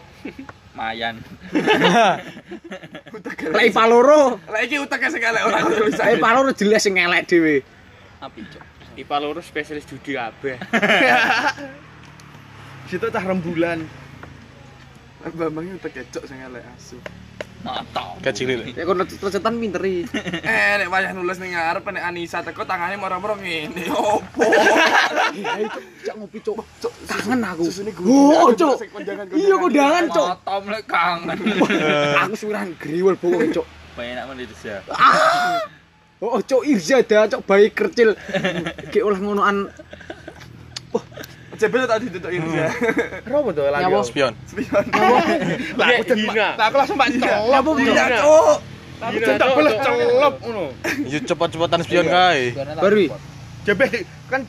[0.77, 1.21] Mayan.
[3.53, 6.09] Lek IPA loro, Lah iki uteke sing elek ora tulisan.
[6.09, 7.61] lek IPA loro jelas sing elek dhewe.
[8.25, 8.63] Api, Cuk.
[8.97, 10.57] IPA loro spesialis judi kabeh.
[12.91, 13.87] Situ cah rembulan.
[15.23, 16.99] Bambang uteke cok sing elek asu.
[17.63, 18.19] Mata.
[18.19, 20.03] Kecil Ya kono recetan pinteri.
[20.51, 23.87] Eh, nek wayah nulis ning ngarep nek Anissa teko tangane moro-moro ngene.
[23.95, 24.43] Opo?
[25.71, 26.59] Cuk, cuk ngopi cuk.
[26.83, 27.63] Cuk, kangen aku.
[27.71, 28.11] Susune gue.
[28.11, 28.75] Oh, cuk.
[29.39, 30.27] Iya kondangan cuk.
[30.27, 31.37] Mata mulai kangen.
[32.27, 33.63] Aku suran griwel bawang cuk.
[33.95, 34.83] Banyak nak Indonesia.
[36.19, 38.19] Oh, cuk Irza dah cuk bayi kecil.
[38.91, 39.71] Ki olah ngonoan.
[41.61, 42.67] Jebel tak ditutuk ini ya.
[43.23, 43.85] Ropo to lagi?
[43.85, 44.01] Nyawa.
[44.01, 44.33] Spion.
[44.43, 44.85] Spion.
[45.79, 46.47] Lah aku hina.
[46.57, 47.45] Lah aku langsung mbak colop.
[47.47, 48.17] Nyawa Iya, Iya.
[48.17, 48.57] cuk.
[49.01, 50.65] Aku tak boleh celop ngono.
[51.05, 52.43] Yo cepet-cepetan spion kae.
[52.75, 53.05] Baru.
[53.61, 53.89] Jebel
[54.25, 54.41] kan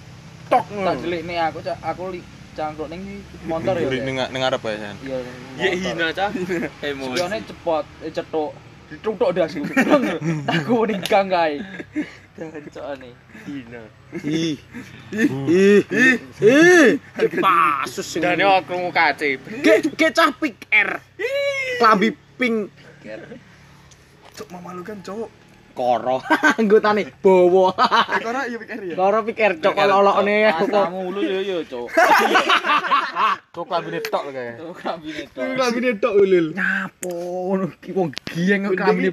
[0.48, 0.92] tok Tak ngono.
[0.98, 1.76] delik nih aku Cak.
[1.82, 2.20] aku li
[2.52, 3.00] cangkruk ning
[3.44, 3.88] motor ya.
[3.88, 4.96] Ning ning ngarep ya, San.
[4.98, 5.16] Iya.
[5.56, 6.30] Ya hina, Cah.
[6.84, 7.16] Emosi.
[7.16, 8.52] Spione cepot, eh cetuk.
[8.88, 9.48] Ditutuk dah.
[10.50, 11.60] Aku ning gang kae.
[12.36, 13.10] Dancane.
[13.46, 13.82] Hina.
[14.24, 14.56] Ih.
[15.12, 15.82] Ih.
[16.40, 16.90] Ih.
[17.40, 18.22] Pasus sing.
[18.24, 19.36] Dan yo krungu kace.
[19.64, 20.90] Ke ke cah pik R.
[21.78, 22.72] Klambi pink
[24.32, 25.28] Cuk memalukan, cuk.
[25.74, 26.20] koro.
[26.60, 27.72] Anggotane bowo.
[28.12, 28.94] Eh, kora iya pikir ya.
[28.96, 30.36] Koro pik R cok olokne.
[30.68, 31.88] Kamu lu yo yo, Cuk.
[33.52, 34.60] Cuk kambine tok kae.
[34.60, 35.44] Cuk kabine tok.
[35.56, 36.46] Klambine tok ulul.
[36.54, 37.12] Nyapo
[37.48, 39.10] ngono ki wong gieng kok klambine